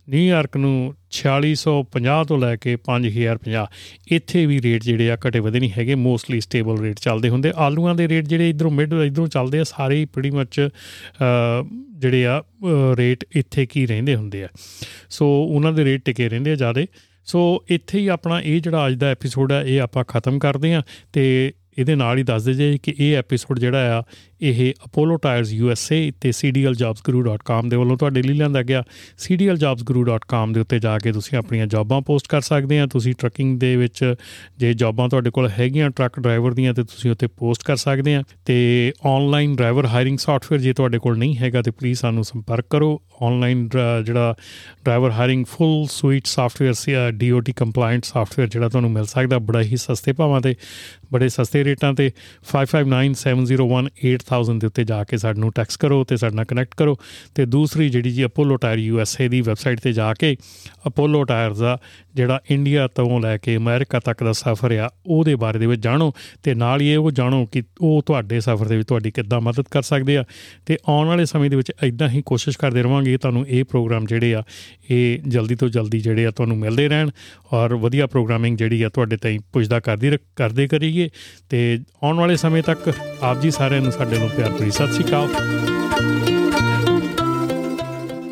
ਨਿਊਯਾਰਕ 0.09 0.57
ਨੂੰ 0.57 0.73
4650 1.15 2.23
ਤੋਂ 2.27 2.37
ਲੈ 2.37 2.55
ਕੇ 2.55 2.71
5050 2.87 3.65
ਇੱਥੇ 4.11 4.45
ਵੀ 4.45 4.61
ਰੇਟ 4.61 4.83
ਜਿਹੜੇ 4.83 5.09
ਆ 5.11 5.17
ਘਟੇ 5.25 5.39
ਵਧੇ 5.39 5.59
ਨਹੀਂ 5.59 5.71
ਹੈਗੇ, 5.77 5.95
ਮੋਸਟਲੀ 5.95 6.39
ਸਟੇਬਲ 6.41 6.79
ਰੇਟ 6.79 6.99
ਚੱਲਦੇ 6.99 7.29
ਹੁੰਦੇ। 7.29 7.51
ਆਲੂਆਂ 7.57 7.93
ਦੇ 7.95 8.07
ਰੇਟ 8.07 8.27
ਜਿਹੜੇ 8.27 8.49
ਇਧਰੋਂ 8.49 8.71
ਮਿਡ, 8.71 8.93
ਇਧਰੋਂ 8.93 9.27
ਚੱਲਦੇ 9.27 9.59
ਆ, 9.59 9.63
ਸਾਰੇ 9.63 9.99
ਹੀ 9.99 10.05
ਪ੍ਰੀਟੀ 10.05 10.31
ਮੱਚ 10.31 10.59
ਜਿਹੜੇ 11.97 12.25
ਆ 12.25 12.41
ਰੇਟ 12.97 13.25
ਇੱਥੇ 13.31 13.65
ਕੀ 13.65 13.85
ਰਹਿੰਦੇ 13.85 14.15
ਹੁੰਦੇ 14.15 14.43
ਆ। 14.43 14.47
ਸੋ 15.09 15.27
ਉਹਨਾਂ 15.43 15.73
ਦੇ 15.73 15.85
ਰੇਟ 15.85 16.01
ਟਿਕੇ 16.05 16.29
ਰਹਿੰਦੇ 16.29 16.51
ਆ 16.51 16.55
ਜ਼ਿਆਦਾ। 16.55 16.85
ਸੋ 17.25 17.63
ਇੱਥੇ 17.69 17.99
ਹੀ 17.99 18.07
ਆਪਣਾ 18.07 18.41
ਇਹ 18.41 18.61
ਜਿਹੜਾ 18.61 18.87
ਅੱਜ 18.87 18.93
ਦਾ 18.93 19.07
ਐਪੀਸੋਡ 19.07 19.51
ਹੈ, 19.51 19.63
ਇਹ 19.63 19.81
ਆਪਾਂ 19.81 20.03
ਖਤਮ 20.07 20.39
ਕਰਦੇ 20.39 20.73
ਆ 20.73 20.81
ਤੇ 21.13 21.53
ਇਹਦੇ 21.77 21.95
ਨਾਲ 21.95 22.17
ਹੀ 22.17 22.23
ਦੱਸ 22.23 22.43
ਜੇ 22.43 22.77
ਕਿ 22.83 22.93
ਇਹ 22.99 23.15
ਐਪੀਸੋਡ 23.17 23.59
ਜਿਹੜਾ 23.59 23.99
ਆ 23.99 24.03
ਇਹ 24.41 24.73
ਅਪੋਲੋ 24.85 25.15
ਟਾਇਰਸ 25.15 25.53
ਯੂਐਸਏ 25.53 26.11
ਤੇ 26.21 26.29
cdljobsguru.com 26.29 27.69
ਦੇ 27.69 27.75
ਵੱਲੋਂ 27.75 27.97
ਤੁਹਾਡੇ 27.97 28.21
ਲਈ 28.21 28.33
ਲਿਆਂਦਾ 28.33 28.63
ਗਿਆ 28.63 28.83
cdljobsguru.com 29.25 30.53
ਦੇ 30.53 30.59
ਉੱਤੇ 30.59 30.79
ਜਾ 30.79 30.97
ਕੇ 30.97 31.11
ਤੁਸੀਂ 31.11 31.37
ਆਪਣੀਆਂ 31.37 31.67
ਜੌਬਾਂ 31.67 32.01
ਪੋਸਟ 32.01 32.27
ਕਰ 32.27 32.41
ਸਕਦੇ 32.41 32.79
ਆ। 32.79 32.85
ਤੁਸੀਂ 32.85 33.13
ਟਰੱਕਿੰਗ 33.19 33.59
ਦੇ 33.59 33.75
ਵਿੱਚ 33.75 34.15
ਜੇ 34.57 34.73
ਜੌਬਾਂ 34.73 35.09
ਤੁਹਾਡੇ 35.09 35.29
ਕੋਲ 35.29 35.49
ਹੈਗੀਆਂ 35.59 35.89
ਟਰੱਕ 35.89 36.19
ਡਰਾਈਵਰ 36.19 36.53
ਦੀਆਂ 36.53 36.73
ਤੇ 36.73 36.83
ਤੁਸੀਂ 36.83 37.11
ਉੱਤੇ 37.11 37.27
ਪੋਸਟ 37.27 37.63
ਕਰ 37.63 37.75
ਸਕਦੇ 37.75 38.15
ਆ। 38.15 38.23
ਤੇ 38.45 38.91
ਆਨਲਾਈਨ 39.05 39.55
ਡਰਾਈਵਰ 39.55 39.85
ਹਾਇਰਿੰਗ 39.85 40.17
ਸੌਫਟਵੇਅਰ 40.17 40.61
ਜੇ 40.61 40.73
ਤੁਹਾਡੇ 40.73 40.99
ਕੋਲ 40.99 41.17
ਨਹੀਂ 41.17 41.37
ਹੈਗਾ 41.37 41.61
ਤੇ 41.61 41.71
ਪਲੀਜ਼ 41.71 41.99
ਸਾਨੂੰ 41.99 42.23
ਸੰਪਰਕ 42.23 42.65
ਕਰੋ। 42.69 43.01
ਆਨਲਾਈਨ 43.21 43.69
ਜਿਹੜਾ 44.05 44.35
driver 44.85 45.11
hiring 45.11 45.45
full 45.45 45.87
suite 45.91 46.25
software 46.25 47.11
DOT 47.11 47.53
compliant 47.53 48.05
software 48.05 48.49
ਜਿਹੜਾ 48.49 48.69
ਤੁਹਾਨੂੰ 48.69 48.91
ਮਿਲ 48.91 49.05
ਸਕਦਾ 49.05 49.39
ਬੜਾ 49.39 49.61
ਹੀ 49.61 49.75
ਸਸਤੇ 49.77 50.13
ਭਾਵਾਂ 50.13 50.41
ਤੇ, 50.41 50.55
ਬੜੇ 51.13 51.29
ਸਸਤੇ 51.29 51.63
ਰੇਟਾਂ 51.63 51.93
ਤੇ 51.93 52.11
5597018000 54.31 54.59
ਦੇ 54.59 54.67
ਉੱਤੇ 54.67 54.83
ਜਾ 54.83 55.03
ਕੇ 55.03 55.17
ਸਾਨੂੰ 55.17 55.51
ਟੈਕਸ 55.51 55.77
ਕਰੋ 55.77 56.03
ਤੇ 56.03 56.17
ਸਾਡੇ 56.17 56.35
ਨਾਲ 56.35 56.45
ਕਨੈਕਟ 56.45 56.75
ਕਰੋ 56.75 56.97
ਤੇ 57.35 57.45
ਦੂਸਰੀ 57.45 57.89
ਜਿਹੜੀ 57.89 58.11
ਜੀ 58.11 58.25
ਅਪੋਲੋ 58.25 58.55
ਟਾਇਰ 58.57 58.77
ਯੂਐਸਏ 58.77 59.27
ਦੀ 59.27 59.41
ਵੈਬਸਾਈਟ 59.41 59.79
ਤੇ 59.79 59.93
ਜਾ 59.93 60.13
ਕੇ 60.13 60.35
ਅਪੋਲੋ 60.87 61.23
ਟਾਇਰਸ 61.23 61.57
ਦਾ 61.57 61.77
ਜਿਹੜਾ 62.15 62.39
ਇੰਡੀਆ 62.51 62.87
ਤੋਂ 62.87 63.19
ਲੈ 63.19 63.37
ਕੇ 63.37 63.55
ਅਮਰੀਕਾ 63.55 63.99
ਤੱਕ 63.99 64.23
ਦਾ 64.23 64.31
ਸਫ਼ਰ 64.31 64.71
ਆ, 64.71 64.89
ਉਹਦੇ 65.05 65.35
ਬਾਰੇ 65.35 65.59
ਦੇ 65.59 65.65
ਵਿੱਚ 65.65 65.81
ਜਾਣੋ 65.81 66.11
ਤੇ 66.43 66.53
ਨਾਲ 66.53 66.81
ਹੀ 66.81 66.87
ਇਹ 66.91 66.97
ਉਹ 66.97 67.11
ਜਾਣੋ 67.11 67.45
ਕਿ 67.45 67.63
ਉਹ 67.81 68.01
ਤੁਹਾਡੇ 68.05 68.39
ਸਫ਼ਰ 68.39 68.67
ਦੇ 68.67 68.77
ਵਿੱਚ 68.77 68.87
ਤੁਹਾਡੀ 68.87 69.11
ਕਿੱਦਾਂ 69.11 69.41
ਮਦਦ 69.41 69.65
ਕਰ 69.71 69.81
ਸਕਦੇ 69.81 70.17
ਆ 70.17 70.23
ਤੇ 70.65 70.77
ਆਉਣ 70.89 71.07
ਵਾਲੇ 71.07 71.25
ਸਮੇਂ 71.25 71.49
ਦੇ 71.49 71.55
ਵਿੱਚ 71.55 71.71
ਇਦਾਂ 71.83 72.09
ਹੀ 72.09 72.21
ਕੋਸ਼ਿਸ਼ 72.25 72.57
ਕਰਦੇ 72.57 72.81
ਰਵਾਂਗੇ, 72.83 73.17
ਤੁਹਾਨੂੰ 73.17 73.45
ਇਹ 73.47 73.63
ਪ੍ਰੋਗਰਾਮ 73.65 74.05
ਜਿਹੜੇ 74.05 74.33
ਆ, 74.35 74.43
ਇਹ 74.89 75.19
ਜਲਦੀ 75.27 75.55
ਤੋਂ 75.55 75.69
ਜਲਦੀ 75.69 75.99
ਜਿਹੜੇ 75.99 76.25
ਆ 76.25 76.31
ਤੁਹਾਨੂੰ 76.31 76.57
ਮਿਲਦੇ 76.57 76.87
ਰਹਿਣ 76.89 77.09
ਔਰ 77.53 77.73
ਵਧੀਆ 77.75 78.07
ਪ੍ਰੋਗਰਾਮਿੰਗ 78.07 78.57
ਜਿਹੜੀ 78.57 78.81
ਆ 78.83 78.89
ਤੁਹਾਡੇ 78.89 79.17
ਤਾਈਂ 79.17 79.39
ਪੁੱਜਦਾ 79.53 79.79
ਕਰਦੀ 79.79 80.11
ਕਰਦੇ 80.35 80.67
ਕਰੀਏ 80.67 81.09
ਤੇ 81.49 81.79
ਆਉਣ 82.03 82.17
ਵਾਲੇ 82.17 82.35
ਸਮੇਂ 82.35 82.63
ਤੱਕ 82.63 82.91
ਆਪ 83.21 83.41
ਜੀ 83.41 83.51
ਸਾਰਿਆਂ 83.51 83.81
ਨੂੰ 83.81 83.91
ਸਾਡੇ 83.91 84.19
ਨੂੰ 84.21 84.29
ਪਿਆਰ 84.29 84.49
ਭਰੀ 84.49 84.71
ਸਤਿ 84.71 84.87
ਸ਼੍ਰੀ 84.87 85.03
ਅਕਾਲ। 85.03 85.29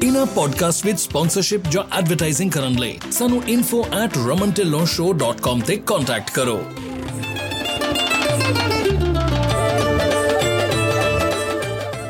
ਇਨਾ 0.04 0.25
ਪੋਡਕਾਸਟ 0.25 0.86
ਵਿਦ 0.86 0.97
ਸਪਾਂਸਰਸ਼ਿਪ 0.97 1.62
ਜਾਂ 1.69 1.97
ਐਡਵਰਟਾਈਜ਼ਿੰਗ 1.97 2.52
ਕਰਨ 2.52 2.80
ਲਈ 2.80 2.99
ਸਾਨੂੰ 3.12 3.43
info@romantillonshow.com 3.49 5.65
ਤੇ 5.65 5.75
ਕੰਟੈਕਟ 5.75 6.30
ਕਰੋ। 6.30 6.63